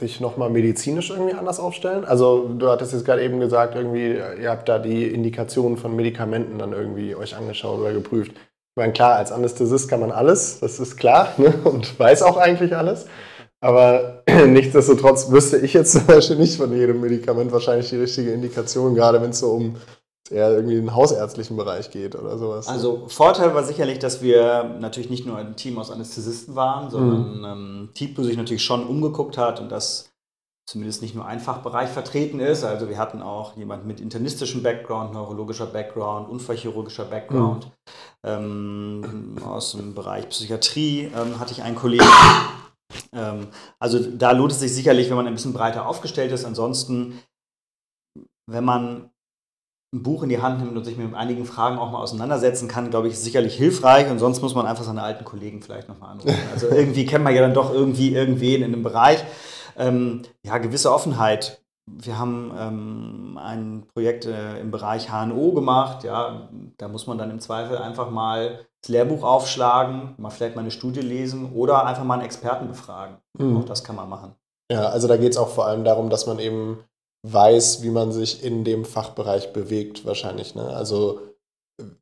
dich 0.00 0.20
nochmal 0.20 0.50
medizinisch 0.50 1.10
irgendwie 1.10 1.34
anders 1.34 1.58
aufstellen? 1.58 2.04
Also 2.04 2.48
du 2.48 2.68
hattest 2.68 2.92
jetzt 2.92 3.04
gerade 3.04 3.22
eben 3.22 3.40
gesagt, 3.40 3.74
irgendwie, 3.74 4.12
ihr 4.12 4.50
habt 4.50 4.68
da 4.68 4.78
die 4.78 5.06
Indikationen 5.06 5.76
von 5.76 5.96
Medikamenten 5.96 6.58
dann 6.58 6.72
irgendwie 6.72 7.16
euch 7.16 7.34
angeschaut 7.34 7.80
oder 7.80 7.92
geprüft. 7.92 8.32
Ich 8.78 8.80
meine, 8.80 8.92
klar, 8.92 9.16
als 9.16 9.32
Anästhesist 9.32 9.88
kann 9.90 9.98
man 9.98 10.12
alles, 10.12 10.60
das 10.60 10.78
ist 10.78 10.96
klar, 10.96 11.34
ne? 11.38 11.52
und 11.64 11.98
weiß 11.98 12.22
auch 12.22 12.36
eigentlich 12.36 12.76
alles. 12.76 13.06
Aber 13.60 14.22
nichtsdestotrotz 14.46 15.32
wüsste 15.32 15.58
ich 15.58 15.74
jetzt 15.74 15.90
zum 15.94 16.06
Beispiel 16.06 16.36
nicht 16.36 16.56
von 16.56 16.72
jedem 16.72 17.00
Medikament 17.00 17.50
wahrscheinlich 17.50 17.90
die 17.90 17.96
richtige 17.96 18.30
Indikation, 18.30 18.94
gerade 18.94 19.20
wenn 19.20 19.30
es 19.30 19.40
so 19.40 19.50
um 19.50 19.74
eher 20.30 20.52
irgendwie 20.52 20.76
den 20.76 20.94
hausärztlichen 20.94 21.56
Bereich 21.56 21.90
geht 21.90 22.14
oder 22.14 22.38
sowas. 22.38 22.68
Also 22.68 23.08
Vorteil 23.08 23.52
war 23.52 23.64
sicherlich, 23.64 23.98
dass 23.98 24.22
wir 24.22 24.76
natürlich 24.78 25.10
nicht 25.10 25.26
nur 25.26 25.38
ein 25.38 25.56
Team 25.56 25.76
aus 25.76 25.90
Anästhesisten 25.90 26.54
waren, 26.54 26.88
sondern 26.88 27.38
mhm. 27.38 27.44
ähm, 27.44 27.88
Tipo 27.94 28.22
sich 28.22 28.36
natürlich 28.36 28.62
schon 28.62 28.86
umgeguckt 28.86 29.38
hat 29.38 29.58
und 29.58 29.72
das 29.72 30.08
zumindest 30.68 31.02
nicht 31.02 31.16
nur 31.16 31.26
ein 31.26 31.40
Fachbereich 31.40 31.88
vertreten 31.88 32.38
ist. 32.38 32.62
Also 32.62 32.88
wir 32.88 32.98
hatten 32.98 33.22
auch 33.22 33.56
jemanden 33.56 33.88
mit 33.88 34.00
internistischem 34.00 34.62
Background, 34.62 35.14
neurologischer 35.14 35.66
Background, 35.66 36.28
unfallchirurgischer 36.28 37.06
Background. 37.06 37.66
Mhm. 37.66 37.72
Ähm, 38.26 39.36
aus 39.44 39.72
dem 39.72 39.94
Bereich 39.94 40.28
Psychiatrie 40.28 41.10
ähm, 41.14 41.38
hatte 41.38 41.52
ich 41.52 41.62
einen 41.62 41.76
Kollegen. 41.76 42.04
Ähm, 43.12 43.48
also 43.78 43.98
da 43.98 44.32
lohnt 44.32 44.52
es 44.52 44.60
sich 44.60 44.74
sicherlich, 44.74 45.08
wenn 45.08 45.16
man 45.16 45.26
ein 45.26 45.34
bisschen 45.34 45.52
breiter 45.52 45.86
aufgestellt 45.86 46.32
ist. 46.32 46.44
Ansonsten, 46.44 47.20
wenn 48.46 48.64
man 48.64 49.10
ein 49.94 50.02
Buch 50.02 50.22
in 50.22 50.28
die 50.28 50.42
Hand 50.42 50.60
nimmt 50.60 50.76
und 50.76 50.84
sich 50.84 50.96
mit 50.96 51.14
einigen 51.14 51.46
Fragen 51.46 51.78
auch 51.78 51.90
mal 51.90 52.00
auseinandersetzen 52.00 52.68
kann, 52.68 52.90
glaube 52.90 53.08
ich, 53.08 53.14
ist 53.14 53.24
sicherlich 53.24 53.54
hilfreich. 53.54 54.10
Und 54.10 54.18
sonst 54.18 54.42
muss 54.42 54.54
man 54.54 54.66
einfach 54.66 54.84
seine 54.84 55.02
alten 55.02 55.24
Kollegen 55.24 55.62
vielleicht 55.62 55.88
nochmal 55.88 56.12
anrufen. 56.12 56.36
Also 56.52 56.68
irgendwie 56.68 57.06
kennt 57.06 57.24
man 57.24 57.34
ja 57.34 57.40
dann 57.40 57.54
doch 57.54 57.72
irgendwie 57.72 58.14
irgendwen 58.14 58.62
in 58.62 58.72
dem 58.72 58.82
Bereich. 58.82 59.24
Ähm, 59.76 60.22
ja, 60.44 60.58
gewisse 60.58 60.92
Offenheit. 60.92 61.62
Wir 61.96 62.18
haben 62.18 62.52
ähm, 62.58 63.38
ein 63.42 63.86
Projekt 63.92 64.26
äh, 64.26 64.60
im 64.60 64.70
Bereich 64.70 65.10
HNO 65.10 65.52
gemacht. 65.52 66.04
Ja, 66.04 66.48
da 66.76 66.88
muss 66.88 67.06
man 67.06 67.18
dann 67.18 67.30
im 67.30 67.40
Zweifel 67.40 67.78
einfach 67.78 68.10
mal 68.10 68.66
das 68.82 68.88
Lehrbuch 68.88 69.22
aufschlagen, 69.22 70.14
mal 70.18 70.30
vielleicht 70.30 70.54
mal 70.54 70.62
eine 70.62 70.70
Studie 70.70 71.00
lesen 71.00 71.52
oder 71.52 71.84
einfach 71.86 72.04
mal 72.04 72.14
einen 72.14 72.24
Experten 72.24 72.68
befragen. 72.68 73.16
Mhm. 73.38 73.58
Auch 73.58 73.64
das 73.64 73.84
kann 73.84 73.96
man 73.96 74.08
machen. 74.08 74.34
Ja, 74.70 74.88
also 74.88 75.08
da 75.08 75.16
geht 75.16 75.32
es 75.32 75.38
auch 75.38 75.48
vor 75.48 75.66
allem 75.66 75.84
darum, 75.84 76.10
dass 76.10 76.26
man 76.26 76.38
eben 76.38 76.84
weiß, 77.26 77.82
wie 77.82 77.90
man 77.90 78.12
sich 78.12 78.44
in 78.44 78.64
dem 78.64 78.84
Fachbereich 78.84 79.52
bewegt, 79.52 80.06
wahrscheinlich. 80.06 80.54
Ne? 80.54 80.62
Also 80.62 81.20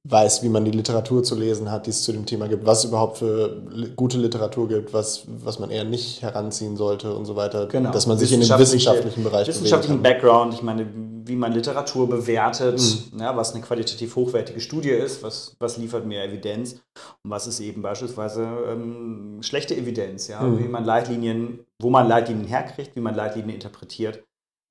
weiß, 0.05 0.43
wie 0.43 0.49
man 0.49 0.65
die 0.65 0.71
Literatur 0.71 1.23
zu 1.23 1.35
lesen 1.35 1.71
hat, 1.71 1.87
die 1.87 1.91
es 1.91 2.03
zu 2.03 2.12
dem 2.12 2.25
Thema 2.25 2.49
gibt, 2.49 2.65
was 2.65 2.79
es 2.79 2.85
überhaupt 2.87 3.19
für 3.19 3.62
gute 3.95 4.17
Literatur 4.17 4.69
gibt, 4.69 4.95
was, 4.95 5.25
was 5.27 5.59
man 5.59 5.71
eher 5.71 5.85
nicht 5.85 6.23
heranziehen 6.23 6.77
sollte 6.77 7.15
und 7.15 7.27
so 7.27 7.37
weiter. 7.37 7.67
Genau. 7.67 7.91
Dass 7.91 8.07
man 8.07 8.17
sich 8.17 8.33
in 8.33 8.41
dem 8.41 8.59
wissenschaftlichen 8.59 9.23
Bereich 9.23 9.47
Wissenschaftlichen 9.49 10.03
Background, 10.03 10.55
ich 10.55 10.62
meine, 10.62 10.87
wie 11.25 11.37
man 11.37 11.53
Literatur 11.53 12.09
bewertet, 12.09 12.81
mhm. 13.12 13.21
ja, 13.21 13.37
was 13.37 13.53
eine 13.53 13.62
qualitativ 13.62 14.17
hochwertige 14.17 14.61
Studie 14.61 14.91
ist, 14.91 15.23
was, 15.23 15.57
was 15.59 15.77
liefert 15.77 16.07
mehr 16.07 16.25
Evidenz 16.25 16.81
und 17.23 17.31
was 17.31 17.47
ist 17.47 17.61
eben 17.61 17.83
beispielsweise 17.83 18.47
ähm, 18.69 19.39
schlechte 19.43 19.77
Evidenz, 19.77 20.29
ja, 20.29 20.41
mhm. 20.41 20.59
wie 20.59 20.69
man 20.69 20.85
Leitlinien, 20.85 21.67
wo 21.83 21.91
man 21.91 22.09
Leitlinien 22.09 22.47
herkriegt, 22.47 22.97
wie 22.97 23.01
man 23.01 23.15
Leitlinien 23.15 23.55
interpretiert 23.55 24.23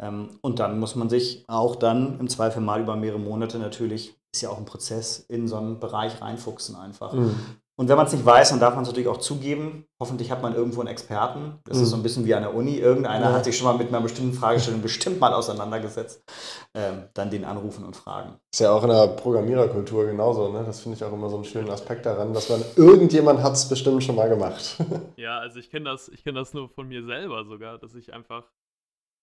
ähm, 0.01 0.39
und 0.41 0.59
dann 0.59 0.79
muss 0.79 0.95
man 0.95 1.09
sich 1.09 1.45
auch 1.47 1.75
dann 1.75 2.19
im 2.19 2.27
Zweifel 2.27 2.61
mal 2.61 2.81
über 2.81 2.95
mehrere 2.95 3.19
Monate 3.19 3.59
natürlich, 3.59 4.15
ist 4.35 4.41
ja 4.41 4.49
auch 4.49 4.57
ein 4.57 4.65
Prozess, 4.65 5.19
in 5.19 5.47
so 5.47 5.57
einen 5.57 5.79
Bereich 5.79 6.21
reinfuchsen 6.21 6.75
einfach. 6.75 7.13
Mhm. 7.13 7.35
Und 7.77 7.89
wenn 7.89 7.97
man 7.97 8.05
es 8.05 8.13
nicht 8.13 8.25
weiß, 8.25 8.51
dann 8.51 8.61
darf 8.61 8.73
man 8.73 8.83
es 8.83 8.89
natürlich 8.89 9.09
auch 9.09 9.17
zugeben. 9.17 9.85
Hoffentlich 9.99 10.31
hat 10.31 10.41
man 10.41 10.55
irgendwo 10.55 10.79
einen 10.79 10.89
Experten. 10.89 11.59
Das 11.65 11.77
mhm. 11.77 11.83
ist 11.83 11.89
so 11.89 11.95
ein 11.97 12.03
bisschen 12.03 12.25
wie 12.25 12.33
an 12.33 12.43
der 12.43 12.55
Uni. 12.55 12.77
Irgendeiner 12.77 13.25
ja. 13.25 13.33
hat 13.33 13.43
sich 13.43 13.57
schon 13.57 13.67
mal 13.67 13.77
mit 13.77 13.89
einer 13.89 13.99
bestimmten 13.99 14.33
Fragestellung 14.33 14.81
bestimmt 14.81 15.19
mal 15.19 15.33
auseinandergesetzt. 15.33 16.23
Ähm, 16.73 17.03
dann 17.13 17.31
den 17.31 17.43
anrufen 17.43 17.83
und 17.83 17.97
fragen. 17.97 18.35
Ist 18.53 18.61
ja 18.61 18.71
auch 18.71 18.83
in 18.83 18.89
der 18.89 19.07
Programmiererkultur 19.07 20.05
genauso. 20.05 20.49
Ne? 20.53 20.63
Das 20.65 20.79
finde 20.79 20.95
ich 20.95 21.03
auch 21.03 21.11
immer 21.11 21.29
so 21.29 21.35
einen 21.35 21.43
schönen 21.43 21.69
Aspekt 21.69 22.05
daran, 22.05 22.33
dass 22.33 22.49
man 22.49 22.63
irgendjemand 22.77 23.43
hat 23.43 23.53
es 23.53 23.67
bestimmt 23.67 24.01
schon 24.05 24.15
mal 24.15 24.29
gemacht. 24.29 24.77
ja, 25.17 25.39
also 25.39 25.59
ich 25.59 25.69
kenne 25.69 25.89
das, 25.89 26.09
kenn 26.23 26.35
das 26.35 26.53
nur 26.53 26.69
von 26.69 26.87
mir 26.87 27.03
selber 27.03 27.43
sogar, 27.43 27.77
dass 27.77 27.93
ich 27.93 28.13
einfach 28.13 28.45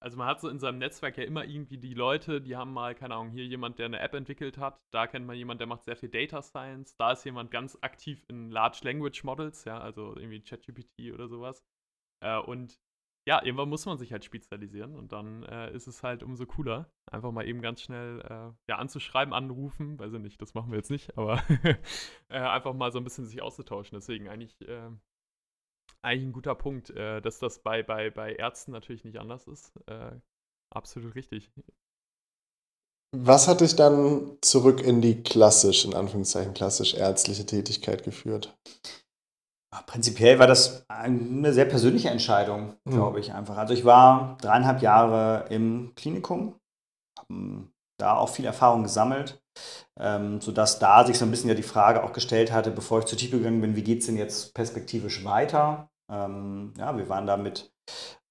also 0.02 0.16
man 0.16 0.26
hat 0.26 0.40
so 0.40 0.48
in 0.48 0.58
seinem 0.58 0.78
Netzwerk 0.78 1.16
ja 1.16 1.24
immer 1.24 1.44
irgendwie 1.44 1.78
die 1.78 1.94
Leute, 1.94 2.40
die 2.40 2.56
haben 2.56 2.72
mal, 2.72 2.94
keine 2.94 3.14
Ahnung, 3.14 3.30
hier 3.30 3.46
jemand, 3.46 3.78
der 3.78 3.86
eine 3.86 4.00
App 4.00 4.14
entwickelt 4.14 4.58
hat, 4.58 4.80
da 4.90 5.06
kennt 5.06 5.26
man 5.26 5.36
jemand, 5.36 5.60
der 5.60 5.68
macht 5.68 5.84
sehr 5.84 5.96
viel 5.96 6.08
Data 6.08 6.42
Science, 6.42 6.96
da 6.96 7.12
ist 7.12 7.24
jemand 7.24 7.50
ganz 7.50 7.78
aktiv 7.80 8.24
in 8.28 8.50
Large 8.50 8.80
Language 8.82 9.24
Models, 9.24 9.64
ja, 9.64 9.78
also 9.78 10.16
irgendwie 10.16 10.42
ChatGPT 10.42 11.12
oder 11.12 11.28
sowas. 11.28 11.64
Äh, 12.20 12.38
und 12.38 12.80
ja, 13.24 13.44
irgendwann 13.44 13.68
muss 13.68 13.86
man 13.86 13.98
sich 13.98 14.12
halt 14.12 14.24
spezialisieren 14.24 14.96
und 14.96 15.12
dann 15.12 15.44
äh, 15.44 15.72
ist 15.72 15.86
es 15.86 16.02
halt 16.02 16.24
umso 16.24 16.44
cooler, 16.44 16.90
einfach 17.06 17.30
mal 17.30 17.46
eben 17.46 17.62
ganz 17.62 17.80
schnell 17.80 18.20
äh, 18.22 18.52
ja, 18.68 18.78
anzuschreiben, 18.78 19.32
anrufen, 19.32 19.98
weiß 19.98 20.12
ich 20.14 20.20
nicht, 20.20 20.42
das 20.42 20.54
machen 20.54 20.72
wir 20.72 20.78
jetzt 20.78 20.90
nicht, 20.90 21.16
aber 21.16 21.40
äh, 22.28 22.38
einfach 22.38 22.74
mal 22.74 22.90
so 22.90 22.98
ein 22.98 23.04
bisschen 23.04 23.24
sich 23.24 23.40
auszutauschen. 23.40 23.96
Deswegen 23.96 24.28
eigentlich 24.28 24.60
äh, 24.62 24.90
eigentlich 26.02 26.28
ein 26.28 26.32
guter 26.32 26.54
Punkt, 26.54 26.90
äh, 26.90 27.20
dass 27.20 27.38
das 27.38 27.60
bei, 27.60 27.82
bei, 27.82 28.10
bei 28.10 28.34
Ärzten 28.34 28.72
natürlich 28.72 29.04
nicht 29.04 29.18
anders 29.18 29.46
ist. 29.46 29.72
Äh, 29.86 30.12
absolut 30.70 31.14
richtig. 31.14 31.50
Was 33.14 33.46
hat 33.46 33.60
dich 33.60 33.76
dann 33.76 34.38
zurück 34.40 34.80
in 34.80 35.02
die 35.02 35.22
klassisch, 35.22 35.84
in 35.84 35.94
Anführungszeichen 35.94 36.54
klassisch 36.54 36.94
ärztliche 36.94 37.44
Tätigkeit 37.44 38.04
geführt? 38.04 38.56
Prinzipiell 39.86 40.38
war 40.38 40.46
das 40.46 40.84
eine 40.88 41.52
sehr 41.52 41.64
persönliche 41.64 42.10
Entscheidung, 42.10 42.76
hm. 42.84 42.94
glaube 42.94 43.20
ich 43.20 43.32
einfach. 43.32 43.56
Also 43.56 43.74
ich 43.74 43.84
war 43.84 44.36
dreieinhalb 44.40 44.82
Jahre 44.82 45.46
im 45.50 45.94
Klinikum, 45.94 46.58
habe 47.18 47.68
da 47.98 48.16
auch 48.16 48.28
viel 48.28 48.44
Erfahrung 48.44 48.82
gesammelt, 48.82 49.42
ähm, 49.98 50.40
sodass 50.40 50.78
da 50.78 51.06
sich 51.06 51.18
so 51.18 51.24
ein 51.24 51.30
bisschen 51.30 51.48
ja 51.48 51.54
die 51.54 51.62
Frage 51.62 52.02
auch 52.04 52.12
gestellt 52.12 52.52
hatte, 52.52 52.70
bevor 52.70 52.98
ich 52.98 53.04
zur 53.06 53.18
Tiefe 53.18 53.38
gegangen 53.38 53.60
bin, 53.60 53.76
wie 53.76 53.84
geht 53.84 54.00
es 54.00 54.06
denn 54.06 54.16
jetzt 54.16 54.54
perspektivisch 54.54 55.24
weiter? 55.24 55.91
Ähm, 56.12 56.74
ja, 56.78 56.96
wir 56.96 57.08
waren 57.08 57.26
da 57.26 57.36
mit 57.36 57.72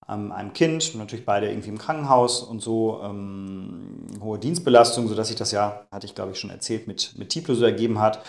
ähm, 0.08 0.32
einem 0.32 0.54
Kind, 0.54 0.96
natürlich 0.96 1.26
beide 1.26 1.50
irgendwie 1.50 1.70
im 1.70 1.78
Krankenhaus 1.78 2.44
und 2.44 2.62
so, 2.62 3.02
ähm, 3.04 4.08
hohe 4.22 4.40
Dienstbelastung, 4.40 5.08
sodass 5.08 5.30
sich 5.30 5.38
das 5.38 5.52
ja, 5.52 5.88
hatte 5.92 6.06
ich 6.06 6.16
glaube 6.16 6.32
ich 6.32 6.40
schon 6.40 6.50
erzählt, 6.50 6.88
mit, 6.88 7.18
mit 7.18 7.30
Tiplo 7.30 7.56
so 7.56 7.66
ergeben 7.66 8.00
hat. 8.00 8.24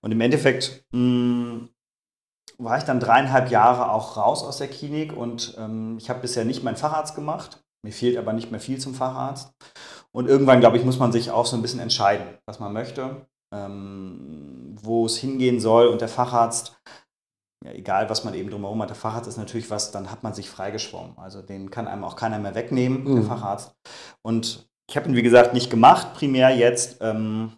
Und 0.00 0.12
im 0.12 0.20
Endeffekt 0.20 0.84
mh, 0.92 1.00
mm, 1.00 1.68
war 2.58 2.78
ich 2.78 2.84
dann 2.84 3.00
dreieinhalb 3.00 3.50
Jahre 3.50 3.92
auch 3.92 4.16
raus 4.16 4.42
aus 4.42 4.58
der 4.58 4.68
Klinik 4.68 5.16
und 5.16 5.54
ähm, 5.58 5.96
ich 5.98 6.10
habe 6.10 6.20
bisher 6.20 6.44
nicht 6.44 6.64
meinen 6.64 6.76
Facharzt 6.76 7.14
gemacht. 7.14 7.62
Mir 7.84 7.92
fehlt 7.92 8.16
aber 8.16 8.32
nicht 8.32 8.50
mehr 8.50 8.60
viel 8.60 8.78
zum 8.78 8.94
Facharzt. 8.94 9.54
Und 10.10 10.26
irgendwann, 10.26 10.58
glaube 10.58 10.76
ich, 10.76 10.84
muss 10.84 10.98
man 10.98 11.12
sich 11.12 11.30
auch 11.30 11.46
so 11.46 11.56
ein 11.56 11.62
bisschen 11.62 11.78
entscheiden, 11.78 12.26
was 12.46 12.58
man 12.58 12.72
möchte, 12.72 13.26
ähm, 13.54 14.74
wo 14.82 15.06
es 15.06 15.16
hingehen 15.18 15.60
soll. 15.60 15.86
Und 15.86 16.00
der 16.00 16.08
Facharzt 16.08 16.80
ja, 17.68 17.74
egal 17.74 18.10
was 18.10 18.24
man 18.24 18.34
eben 18.34 18.50
drumherum 18.50 18.80
hat, 18.82 18.90
der 18.90 18.96
Facharzt 18.96 19.28
ist 19.28 19.36
natürlich 19.36 19.70
was, 19.70 19.90
dann 19.90 20.10
hat 20.10 20.22
man 20.22 20.34
sich 20.34 20.48
freigeschwommen. 20.48 21.18
Also 21.18 21.42
den 21.42 21.70
kann 21.70 21.88
einem 21.88 22.04
auch 22.04 22.16
keiner 22.16 22.38
mehr 22.38 22.54
wegnehmen, 22.54 23.04
mhm. 23.04 23.14
der 23.16 23.24
Facharzt. 23.24 23.74
Und 24.22 24.68
ich 24.88 24.96
habe 24.96 25.08
ihn, 25.08 25.16
wie 25.16 25.22
gesagt, 25.22 25.54
nicht 25.54 25.70
gemacht, 25.70 26.14
primär 26.14 26.50
jetzt. 26.50 26.98
Ähm, 27.00 27.52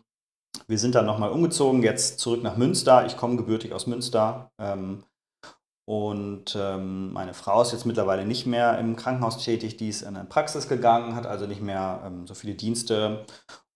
wir 0.67 0.79
sind 0.79 0.95
dann 0.95 1.07
nochmal 1.07 1.31
umgezogen, 1.31 1.83
jetzt 1.83 2.19
zurück 2.19 2.43
nach 2.43 2.57
Münster. 2.57 3.07
Ich 3.07 3.17
komme 3.17 3.37
gebürtig 3.37 3.73
aus 3.73 3.87
Münster. 3.87 4.51
Ähm, 4.59 5.05
und 5.89 6.57
ähm, 6.57 7.13
meine 7.13 7.35
Frau 7.35 7.63
ist 7.63 7.73
jetzt 7.73 7.87
mittlerweile 7.87 8.25
nicht 8.25 8.47
mehr 8.47 8.79
im 8.79 8.95
Krankenhaus 8.95 9.43
tätig, 9.43 9.77
die 9.77 9.89
ist 9.89 10.03
in 10.03 10.17
eine 10.17 10.25
Praxis 10.25 10.69
gegangen, 10.69 11.17
hat 11.17 11.27
also 11.27 11.47
nicht 11.47 11.63
mehr 11.63 12.03
ähm, 12.05 12.27
so 12.27 12.35
viele 12.35 12.55
Dienste. 12.55 13.27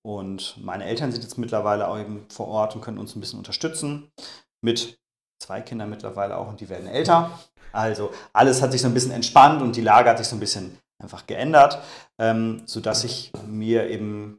Und 0.06 0.62
meine 0.62 0.84
Eltern 0.84 1.10
sind 1.10 1.22
jetzt 1.22 1.38
mittlerweile 1.38 1.88
auch 1.88 1.98
eben 1.98 2.26
vor 2.28 2.48
Ort 2.48 2.76
und 2.76 2.82
können 2.82 2.98
uns 2.98 3.16
ein 3.16 3.20
bisschen 3.20 3.38
unterstützen 3.38 4.12
mit 4.60 4.98
zwei 5.38 5.60
Kinder 5.60 5.86
mittlerweile 5.86 6.36
auch 6.36 6.48
und 6.48 6.60
die 6.60 6.68
werden 6.68 6.86
älter. 6.86 7.38
Also 7.72 8.10
alles 8.32 8.62
hat 8.62 8.72
sich 8.72 8.82
so 8.82 8.88
ein 8.88 8.94
bisschen 8.94 9.12
entspannt 9.12 9.60
und 9.60 9.76
die 9.76 9.80
Lage 9.80 10.08
hat 10.10 10.18
sich 10.18 10.28
so 10.28 10.36
ein 10.36 10.40
bisschen 10.40 10.78
einfach 11.02 11.26
geändert, 11.26 11.80
ähm, 12.18 12.62
sodass 12.66 13.04
ich 13.04 13.32
mir 13.46 13.90
eben 13.90 14.38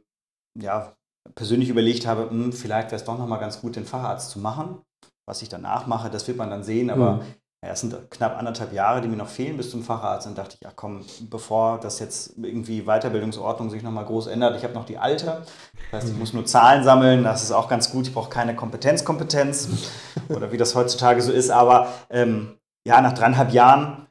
ja, 0.58 0.96
persönlich 1.34 1.68
überlegt 1.68 2.06
habe, 2.06 2.26
mh, 2.26 2.30
hm, 2.30 2.52
vielleicht 2.52 2.88
wäre 2.88 2.96
es 2.96 3.04
doch 3.04 3.18
nochmal 3.18 3.40
ganz 3.40 3.60
gut, 3.60 3.76
den 3.76 3.84
Facharzt 3.84 4.30
zu 4.30 4.38
machen. 4.38 4.80
Was 5.28 5.42
ich 5.42 5.48
danach 5.48 5.86
mache, 5.86 6.08
das 6.08 6.26
wird 6.28 6.38
man 6.38 6.50
dann 6.50 6.62
sehen, 6.62 6.88
aber 6.88 7.14
mhm. 7.14 7.22
Ja, 7.66 7.72
es 7.72 7.80
sind 7.80 7.96
knapp 8.12 8.38
anderthalb 8.38 8.72
Jahre, 8.72 9.00
die 9.00 9.08
mir 9.08 9.16
noch 9.16 9.26
fehlen 9.28 9.56
bis 9.56 9.72
zum 9.72 9.82
Facharzt. 9.82 10.24
Dann 10.24 10.36
dachte 10.36 10.56
ich, 10.60 10.64
ach 10.68 10.74
komm, 10.76 11.04
bevor 11.28 11.80
das 11.80 11.98
jetzt 11.98 12.34
irgendwie 12.40 12.82
Weiterbildungsordnung 12.82 13.70
sich 13.70 13.82
nochmal 13.82 14.04
groß 14.04 14.28
ändert, 14.28 14.56
ich 14.56 14.62
habe 14.62 14.72
noch 14.72 14.84
die 14.84 14.98
alte. 14.98 15.42
Das 15.90 16.04
heißt, 16.04 16.12
ich 16.12 16.16
muss 16.16 16.32
nur 16.32 16.46
Zahlen 16.46 16.84
sammeln, 16.84 17.24
das 17.24 17.42
ist 17.42 17.50
auch 17.50 17.68
ganz 17.68 17.90
gut. 17.90 18.06
Ich 18.06 18.14
brauche 18.14 18.30
keine 18.30 18.54
Kompetenzkompetenz 18.54 19.68
oder 20.28 20.52
wie 20.52 20.58
das 20.58 20.76
heutzutage 20.76 21.20
so 21.20 21.32
ist. 21.32 21.50
Aber 21.50 21.88
ähm, 22.08 22.56
ja, 22.86 23.00
nach 23.00 23.14
dreieinhalb 23.14 23.52
Jahren 23.52 24.06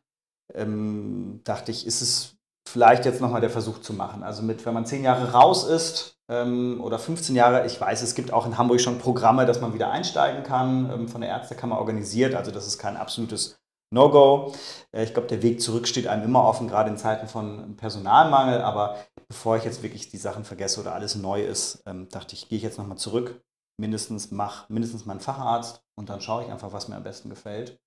ähm, 0.54 1.40
dachte 1.46 1.72
ich, 1.72 1.88
ist 1.88 2.02
es 2.02 2.35
vielleicht 2.68 3.06
jetzt 3.06 3.22
nochmal 3.22 3.42
der 3.42 3.50
Versuch 3.50 3.80
zu 3.80 3.94
machen. 3.94 4.24
Also 4.24 4.42
mit, 4.42 4.66
wenn 4.66 4.74
man 4.74 4.86
zehn 4.86 5.04
Jahre 5.04 5.32
raus 5.32 5.64
ist, 5.64 6.16
ähm, 6.30 6.82
oder 6.84 7.00
15 7.00 7.36
Jahre. 7.36 7.66
Ich 7.66 7.80
weiß, 7.80 8.02
es 8.02 8.16
gibt 8.16 8.34
auch 8.34 8.46
in 8.46 8.58
Hamburg 8.58 8.82
schon 8.82 9.00
Programme, 9.00 9.46
dass 9.46 9.62
man 9.62 9.74
wieder 9.74 9.92
einsteigen 9.92 10.44
kann, 10.44 10.90
ähm, 10.92 11.08
von 11.08 11.22
der 11.22 11.30
Ärztekammer 11.30 11.78
organisiert. 11.78 12.36
Also 12.36 12.52
das 12.52 12.68
ist 12.68 12.78
kein 12.78 12.98
absolutes 12.98 13.58
No-Go. 13.92 14.54
Äh, 14.92 15.04
ich 15.04 15.14
glaube, 15.14 15.28
der 15.28 15.44
Weg 15.44 15.62
zurück 15.62 15.88
steht 15.88 16.08
einem 16.08 16.24
immer 16.24 16.44
offen, 16.44 16.68
gerade 16.68 16.90
in 16.90 16.98
Zeiten 16.98 17.28
von 17.28 17.76
Personalmangel. 17.78 18.62
Aber 18.62 18.98
bevor 19.28 19.58
ich 19.58 19.64
jetzt 19.64 19.84
wirklich 19.84 20.10
die 20.10 20.18
Sachen 20.18 20.46
vergesse 20.46 20.82
oder 20.82 20.94
alles 20.94 21.16
neu 21.16 21.44
ist, 21.44 21.84
ähm, 21.86 22.10
dachte 22.10 22.36
ich, 22.36 22.50
gehe 22.50 22.58
ich 22.58 22.64
jetzt 22.64 22.78
nochmal 22.78 22.98
zurück. 22.98 23.42
Mindestens 23.78 24.32
mach 24.32 24.70
mindestens 24.70 25.06
meinen 25.06 25.20
Facharzt 25.20 25.84
und 25.96 26.10
dann 26.10 26.22
schaue 26.22 26.44
ich 26.44 26.52
einfach, 26.52 26.72
was 26.72 26.88
mir 26.88 26.96
am 26.96 27.04
besten 27.04 27.30
gefällt. 27.30 27.78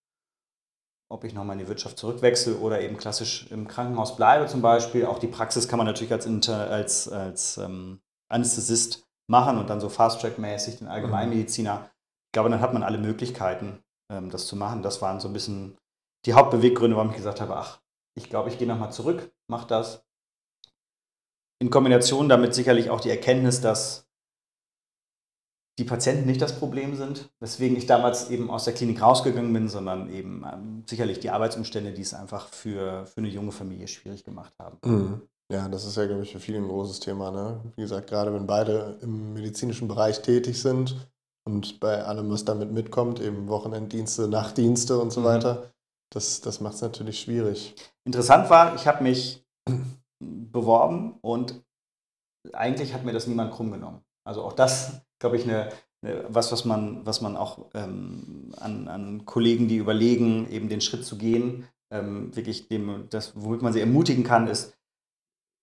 Ob 1.11 1.25
ich 1.25 1.33
nochmal 1.33 1.55
in 1.55 1.61
die 1.61 1.68
Wirtschaft 1.68 1.99
zurückwechsle 1.99 2.57
oder 2.57 2.81
eben 2.81 2.99
klassisch 2.99 3.47
im 3.51 3.66
Krankenhaus 3.66 4.16
bleibe 4.16 4.47
zum 4.47 4.61
Beispiel. 4.61 5.07
Auch 5.07 5.18
die 5.18 5.27
Praxis 5.27 5.66
kann 5.66 5.79
man 5.79 5.87
natürlich 5.87 6.12
als, 6.12 6.27
Inter 6.27 6.71
als, 6.71 7.09
als 7.09 7.57
ähm, 7.57 8.01
Anästhesist 8.31 9.07
machen 9.27 9.59
und 9.59 9.71
dann 9.71 9.81
so 9.81 9.88
Fast-Track-mäßig 9.88 10.79
den 10.79 10.88
Allgemeinmediziner. 10.88 11.90
Ich 12.29 12.33
glaube, 12.33 12.51
dann 12.51 12.61
hat 12.61 12.75
man 12.75 12.83
alle 12.83 12.99
Möglichkeiten, 12.99 13.83
ähm, 14.12 14.31
das 14.31 14.47
zu 14.47 14.57
machen. 14.57 14.83
Das 14.83 15.01
waren 15.01 15.21
so 15.21 15.29
ein 15.29 15.33
bisschen 15.33 15.79
die 16.27 16.35
Hauptbeweggründe, 16.35 16.97
warum 16.97 17.11
ich 17.11 17.16
gesagt 17.16 17.40
habe, 17.40 17.57
ach, 17.57 17.81
ich 18.14 18.29
glaube, 18.29 18.51
ich 18.51 18.59
gehe 18.59 18.68
nochmal 18.68 18.92
zurück, 18.92 19.33
mache 19.49 19.66
das. 19.66 20.05
In 21.61 21.71
Kombination 21.71 22.29
damit 22.29 22.55
sicherlich 22.55 22.90
auch 22.90 23.01
die 23.01 23.11
Erkenntnis, 23.11 23.61
dass 23.61 24.08
die 25.79 25.85
Patienten 25.85 26.27
nicht 26.27 26.43
das 26.43 26.59
Problem 26.59 26.97
sind, 26.97 27.31
weswegen 27.38 27.77
ich 27.77 27.87
damals 27.87 28.31
eben 28.31 28.51
aus 28.51 28.64
der 28.64 28.75
Klinik 28.75 29.01
rausgegangen 29.01 29.53
bin, 29.53 29.69
sondern 29.69 30.11
eben 30.11 30.45
ähm, 30.45 30.85
sicherlich 30.88 31.21
die 31.21 31.31
Arbeitsumstände, 31.31 31.93
die 31.93 32.03
es 32.03 32.14
einfach 32.14 32.49
für, 32.49 33.07
für 33.07 33.19
eine 33.19 33.29
junge 33.29 33.53
Familie 33.53 33.87
schwierig 33.87 34.25
gemacht 34.25 34.53
haben. 34.59 34.79
Mhm. 34.85 35.23
Ja, 35.51 35.69
das 35.69 35.87
ist 35.87 35.97
ja, 35.97 36.07
glaube 36.07 36.25
ich, 36.25 36.33
für 36.33 36.41
viele 36.41 36.59
ein 36.59 36.69
großes 36.69 37.01
Thema. 37.01 37.31
Ne? 37.31 37.61
Wie 37.77 37.83
gesagt, 37.83 38.09
gerade 38.09 38.35
wenn 38.35 38.47
beide 38.47 38.99
im 39.03 39.33
medizinischen 39.33 39.88
Bereich 39.88 40.21
tätig 40.21 40.61
sind 40.61 41.09
und 41.47 41.81
bei 41.81 42.03
allem, 42.05 42.29
was 42.31 42.45
damit 42.45 42.73
mitkommt, 42.73 43.21
eben 43.21 43.49
Wochenenddienste, 43.49 44.29
Nachtdienste 44.29 44.99
und 44.99 45.12
so 45.12 45.21
mhm. 45.21 45.25
weiter, 45.25 45.73
das, 46.12 46.41
das 46.41 46.61
macht 46.61 46.75
es 46.75 46.83
natürlich 46.83 47.21
schwierig. 47.21 47.77
Interessant 48.05 48.51
war, 48.51 48.75
ich 48.75 48.87
habe 48.87 49.05
mich 49.05 49.47
beworben 50.21 51.19
und 51.21 51.62
eigentlich 52.53 52.95
hat 52.95 53.05
mir 53.05 53.12
das 53.12 53.27
niemand 53.29 53.53
krumm 53.53 53.71
genommen. 53.71 54.03
Also 54.27 54.43
auch 54.43 54.53
das, 54.53 55.01
glaube 55.19 55.37
ich, 55.37 55.45
eine, 55.45 55.71
eine, 56.03 56.25
was, 56.29 56.53
was 56.53 56.65
man, 56.65 57.05
was 57.05 57.21
man 57.21 57.37
auch 57.37 57.67
ähm, 57.75 58.53
an, 58.59 58.89
an 58.89 59.25
Kollegen, 59.25 59.69
die 59.69 59.77
überlegen, 59.77 60.51
eben 60.51 60.69
den 60.69 60.81
Schritt 60.81 61.05
zu 61.05 61.17
gehen, 61.17 61.67
ähm, 61.93 62.35
wirklich 62.37 62.69
dem, 62.69 63.07
das, 63.11 63.33
womit 63.35 63.63
man 63.63 63.73
sie 63.73 63.81
ermutigen 63.81 64.25
kann, 64.25 64.47
ist 64.47 64.75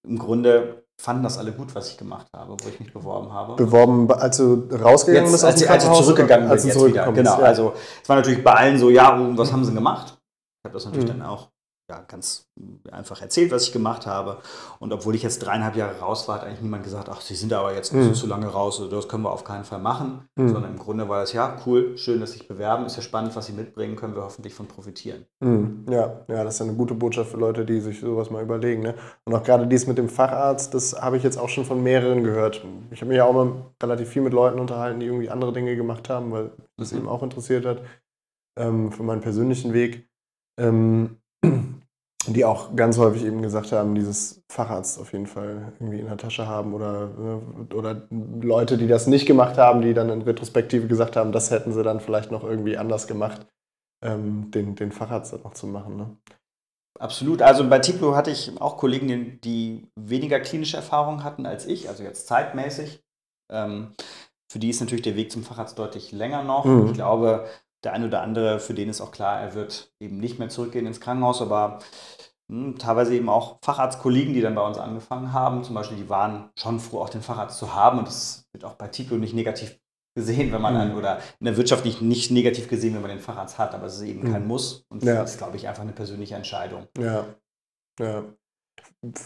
im 0.08 0.20
Grunde 0.20 0.86
fanden 1.02 1.24
das 1.24 1.38
alle 1.38 1.52
gut, 1.52 1.76
was 1.76 1.91
ich 1.91 1.98
gemacht 1.98 2.28
habe, 2.36 2.56
wo 2.62 2.70
ich 2.70 2.80
mich 2.80 2.94
beworben 2.94 3.34
habe. 3.34 3.56
Beworben, 3.56 4.10
als 4.12 4.38
du 4.38 4.68
rausgegangen 4.72 5.30
jetzt, 5.30 5.44
bist? 5.44 5.46
Als, 5.46 5.68
als, 5.68 5.84
ich 5.84 5.91
zurückgegangen 5.91 6.46
bin, 6.46 6.52
als 6.52 6.63
jetzt 6.63 6.86
wieder. 6.86 7.12
Genau, 7.12 7.39
ja. 7.39 7.46
also 7.46 7.74
es 8.02 8.08
war 8.08 8.15
natürlich 8.15 8.44
bei 8.44 8.54
allen 8.54 8.78
so, 8.78 8.89
ja, 8.89 9.18
was 9.38 9.52
haben 9.52 9.65
sie 9.65 9.74
gemacht? 9.74 10.18
Ich 10.18 10.70
habe 10.70 10.74
das 10.74 10.86
natürlich 10.86 11.10
mhm. 11.10 11.20
dann 11.20 11.28
auch 11.28 11.50
ja, 11.89 12.04
ganz 12.08 12.50
einfach 12.91 13.21
erzählt, 13.21 13.52
was 13.52 13.67
ich 13.67 13.71
gemacht 13.71 14.08
habe. 14.08 14.38
Und 14.80 14.91
obwohl 14.91 15.13
ich 15.13 15.21
jetzt 15.21 15.39
dreieinhalb 15.39 15.76
Jahre 15.76 16.00
raus 16.00 16.28
war, 16.28 16.36
hat 16.36 16.43
eigentlich 16.43 16.62
niemand 16.62 16.84
gesagt, 16.84 17.10
ach, 17.10 17.21
Sie 17.21 17.36
sind 17.36 17.54
aber 17.54 17.76
jetzt 17.76 17.93
mhm. 17.93 18.13
zu 18.15 18.26
lange 18.26 18.48
raus 18.48 18.80
oder 18.80 18.95
das 18.95 19.08
können 19.08 19.24
wir 19.24 19.32
auf 19.32 19.43
keinen 19.43 19.65
Fall 19.65 19.80
machen. 19.80 20.28
Mhm. 20.36 20.50
Sondern 20.50 20.71
im 20.71 20.80
Grunde 20.80 21.08
war 21.08 21.21
das, 21.21 21.34
ja, 21.34 21.58
cool, 21.65 21.95
schön, 21.98 22.19
dass 22.19 22.32
Sie 22.32 22.39
sich 22.39 22.48
bewerben, 22.48 22.86
ist 22.86 22.95
ja 22.95 23.04
spannend, 23.04 23.36
was 23.36 23.45
Sie 23.45 23.54
mitbringen, 23.54 23.95
können 23.95 24.15
wir 24.15 24.24
hoffentlich 24.24 24.56
von 24.56 24.67
profitieren. 24.67 25.26
Mhm. 25.41 25.86
Ja, 25.89 26.21
ja, 26.28 26.43
das 26.43 26.56
ist 26.56 26.62
eine 26.62 26.74
gute 26.74 26.95
Botschaft 26.95 27.30
für 27.30 27.38
Leute, 27.38 27.65
die 27.65 27.80
sich 27.82 28.00
sowas 28.00 28.32
mal 28.32 28.41
überlegen. 28.41 28.82
Ne? 28.82 28.95
Und 29.26 29.36
auch 29.36 29.43
gerade 29.43 29.67
dies 29.67 29.86
mit 29.86 30.00
dem 30.00 30.10
Facharzt, 30.10 30.74
das 30.74 31.00
habe 31.00 31.17
ich 31.17 31.24
jetzt 31.24 31.38
auch 31.38 31.50
schon 31.50 31.65
von 31.65 31.84
mehreren 31.84 32.24
gehört. 32.24 32.65
Ich 32.89 33.02
habe 33.02 33.10
mich 33.10 33.17
ja 33.17 33.26
auch 33.26 33.34
mal 33.34 33.65
relativ 33.84 34.10
viel 34.10 34.24
mit 34.24 34.34
Leuten 34.34 34.60
unterhalten, 34.60 35.00
die 35.00 35.06
irgendwie 35.06 35.30
andere 35.30 35.54
Dinge 35.54 35.76
gemacht 35.76 36.10
haben, 36.10 36.32
weil 36.32 36.52
das 36.78 36.91
mhm. 36.93 37.00
eben 37.00 37.10
auch 37.10 37.21
interessiert 37.21 37.65
hat 37.65 37.82
ähm, 38.58 38.91
für 38.91 39.04
meinen 39.04 39.21
persönlichen 39.21 39.74
Weg. 39.74 40.10
Ähm, 40.60 41.17
die 42.33 42.45
auch 42.45 42.75
ganz 42.75 42.97
häufig 42.97 43.23
eben 43.23 43.41
gesagt 43.41 43.71
haben, 43.71 43.95
dieses 43.95 44.43
Facharzt 44.49 44.99
auf 44.99 45.13
jeden 45.13 45.27
Fall 45.27 45.73
irgendwie 45.79 45.99
in 45.99 46.07
der 46.07 46.17
Tasche 46.17 46.47
haben 46.47 46.73
oder, 46.73 47.09
äh, 47.69 47.73
oder 47.73 48.07
Leute, 48.09 48.77
die 48.77 48.88
das 48.88 49.07
nicht 49.07 49.25
gemacht 49.25 49.57
haben, 49.57 49.81
die 49.81 49.93
dann 49.93 50.09
in 50.09 50.21
Retrospektive 50.21 50.88
gesagt 50.88 51.15
haben, 51.15 51.31
das 51.31 51.51
hätten 51.51 51.73
sie 51.73 51.83
dann 51.83 51.99
vielleicht 51.99 52.31
noch 52.31 52.43
irgendwie 52.43 52.77
anders 52.77 53.07
gemacht, 53.07 53.45
ähm, 54.03 54.51
den, 54.51 54.75
den 54.75 54.91
Facharzt 54.91 55.33
dann 55.33 55.41
noch 55.43 55.53
zu 55.53 55.67
machen. 55.67 55.97
Ne? 55.97 56.17
Absolut. 56.99 57.41
Also 57.41 57.67
bei 57.69 57.79
Tiplo 57.79 58.15
hatte 58.15 58.31
ich 58.31 58.59
auch 58.61 58.77
Kollegen, 58.77 59.39
die 59.41 59.88
weniger 59.95 60.39
klinische 60.39 60.77
Erfahrung 60.77 61.23
hatten 61.23 61.45
als 61.45 61.65
ich, 61.65 61.89
also 61.89 62.03
jetzt 62.03 62.27
zeitmäßig. 62.27 63.03
Ähm, 63.51 63.93
für 64.51 64.59
die 64.59 64.69
ist 64.69 64.79
natürlich 64.79 65.03
der 65.03 65.15
Weg 65.15 65.31
zum 65.31 65.43
Facharzt 65.43 65.77
deutlich 65.77 66.11
länger 66.11 66.43
noch. 66.43 66.65
Mhm. 66.65 66.88
Ich 66.88 66.93
glaube, 66.93 67.45
der 67.86 67.93
eine 67.93 68.08
oder 68.08 68.21
andere, 68.21 68.60
für 68.60 68.74
den 68.74 68.89
ist 68.89 69.02
auch 69.02 69.12
klar, 69.12 69.39
er 69.39 69.54
wird 69.54 69.91
eben 70.00 70.17
nicht 70.17 70.39
mehr 70.39 70.50
zurückgehen 70.50 70.88
ins 70.88 71.00
Krankenhaus, 71.00 71.41
aber 71.41 71.80
mh, 72.48 72.65
hm, 72.65 72.78
teilweise 72.78 73.15
eben 73.15 73.30
auch 73.30 73.60
Facharztkollegen, 73.63 74.34
die 74.34 74.41
dann 74.41 74.56
bei 74.56 74.65
uns 74.65 74.78
angefangen 74.78 75.32
haben, 75.32 75.63
zum 75.63 75.76
Beispiel, 75.76 75.98
die 75.98 76.10
waren 76.10 76.50
schon 76.58 76.80
froh, 76.80 77.02
auch 77.02 77.10
den 77.10 77.21
Facharzt 77.21 77.60
zu 77.60 77.74
haben 77.74 78.00
und 78.00 78.08
das 78.08 78.45
wird 78.52 78.65
auch 78.65 78.74
bei 78.74 78.88
Tiplo 78.88 79.17
nicht 79.17 79.34
negativ 79.34 79.80
gesehen, 80.17 80.52
wenn 80.52 80.62
man 80.62 80.74
mhm. 80.74 80.78
dann, 80.80 80.95
oder 80.95 81.19
in 81.39 81.45
der 81.45 81.58
Wirtschaft 81.58 81.86
nicht, 81.86 82.02
nicht 82.02 82.32
negativ 82.32 82.67
gesehen, 82.67 82.95
wenn 82.95 83.02
man 83.02 83.12
den 83.12 83.19
Facharzt 83.19 83.60
hat, 83.60 83.76
aber 83.76 83.86
es 83.86 83.95
ist 83.95 84.04
eben 84.04 84.28
mhm. 84.28 84.32
kein 84.32 84.48
Muss 84.48 84.86
und 84.89 85.04
ja. 85.04 85.15
das 85.15 85.32
ist, 85.32 85.38
glaube 85.38 85.58
ich, 85.58 85.67
einfach 85.67 85.84
eine 85.84 85.91
persönliche 85.91 86.36
Entscheidung. 86.36 86.88
Ja, 86.98 87.26
ja. 88.00 88.24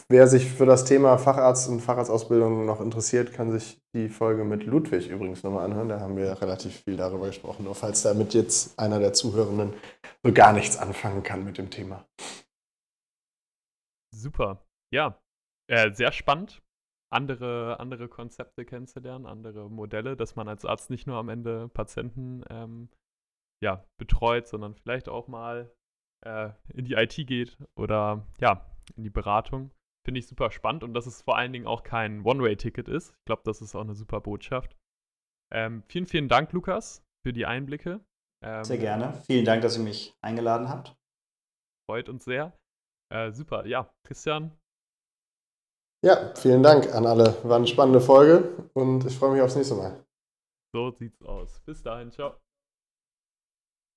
Wer 0.09 0.27
sich 0.27 0.51
für 0.51 0.65
das 0.65 0.83
Thema 0.83 1.17
Facharzt 1.17 1.69
und 1.69 1.79
Facharztausbildung 1.79 2.65
noch 2.65 2.81
interessiert, 2.81 3.33
kann 3.33 3.51
sich 3.51 3.79
die 3.95 4.09
Folge 4.09 4.43
mit 4.43 4.65
Ludwig 4.65 5.07
übrigens 5.09 5.43
nochmal 5.43 5.65
anhören. 5.65 5.89
Da 5.89 5.99
haben 5.99 6.17
wir 6.17 6.41
relativ 6.41 6.81
viel 6.83 6.97
darüber 6.97 7.27
gesprochen, 7.27 7.63
nur 7.63 7.75
falls 7.75 8.01
damit 8.01 8.33
jetzt 8.33 8.77
einer 8.79 8.99
der 8.99 9.13
Zuhörenden 9.13 9.73
so 10.23 10.33
gar 10.33 10.53
nichts 10.53 10.77
anfangen 10.77 11.23
kann 11.23 11.43
mit 11.43 11.57
dem 11.57 11.69
Thema. 11.69 12.05
Super. 14.13 14.65
Ja, 14.91 15.21
äh, 15.69 15.93
sehr 15.93 16.11
spannend, 16.11 16.61
andere, 17.11 17.79
andere 17.79 18.09
Konzepte 18.09 18.65
kennenzulernen, 18.65 19.25
andere 19.25 19.69
Modelle, 19.69 20.17
dass 20.17 20.35
man 20.35 20.47
als 20.47 20.65
Arzt 20.65 20.89
nicht 20.89 21.07
nur 21.07 21.17
am 21.17 21.29
Ende 21.29 21.69
Patienten 21.69 22.43
ähm, 22.49 22.89
ja, 23.63 23.85
betreut, 23.97 24.47
sondern 24.47 24.75
vielleicht 24.75 25.07
auch 25.09 25.27
mal 25.27 25.71
äh, 26.25 26.49
in 26.73 26.85
die 26.85 26.93
IT 26.93 27.15
geht 27.27 27.57
oder 27.75 28.25
ja, 28.39 28.65
in 28.95 29.03
die 29.03 29.09
Beratung. 29.09 29.71
Finde 30.05 30.19
ich 30.19 30.27
super 30.27 30.51
spannend 30.51 30.83
und 30.83 30.93
dass 30.93 31.05
es 31.05 31.21
vor 31.21 31.37
allen 31.37 31.53
Dingen 31.53 31.67
auch 31.67 31.83
kein 31.83 32.23
One-Way-Ticket 32.23 32.87
ist. 32.87 33.09
Ich 33.11 33.25
glaube, 33.25 33.41
das 33.45 33.61
ist 33.61 33.75
auch 33.75 33.81
eine 33.81 33.95
super 33.95 34.21
Botschaft. 34.21 34.75
Ähm, 35.53 35.83
vielen, 35.87 36.05
vielen 36.05 36.29
Dank, 36.29 36.51
Lukas, 36.53 37.03
für 37.25 37.33
die 37.33 37.45
Einblicke. 37.45 37.99
Ähm, 38.43 38.63
sehr 38.63 38.77
gerne. 38.77 39.13
Vielen 39.25 39.45
Dank, 39.45 39.61
dass 39.61 39.77
ihr 39.77 39.83
mich 39.83 40.13
eingeladen 40.21 40.69
habt. 40.69 40.95
Freut 41.89 42.07
uns 42.07 42.23
sehr. 42.23 42.57
Äh, 43.11 43.31
super, 43.31 43.65
ja, 43.65 43.91
Christian. 44.07 44.57
Ja, 46.05 46.33
vielen 46.35 46.63
Dank 46.63 46.93
an 46.93 47.05
alle. 47.05 47.43
War 47.43 47.57
eine 47.57 47.67
spannende 47.67 47.99
Folge 47.99 48.69
und 48.73 49.05
ich 49.05 49.17
freue 49.17 49.33
mich 49.33 49.41
aufs 49.41 49.55
nächste 49.55 49.75
Mal. 49.75 50.05
So 50.73 50.91
sieht's 50.91 51.21
aus. 51.23 51.59
Bis 51.65 51.81
dahin, 51.81 52.11
ciao. 52.11 52.37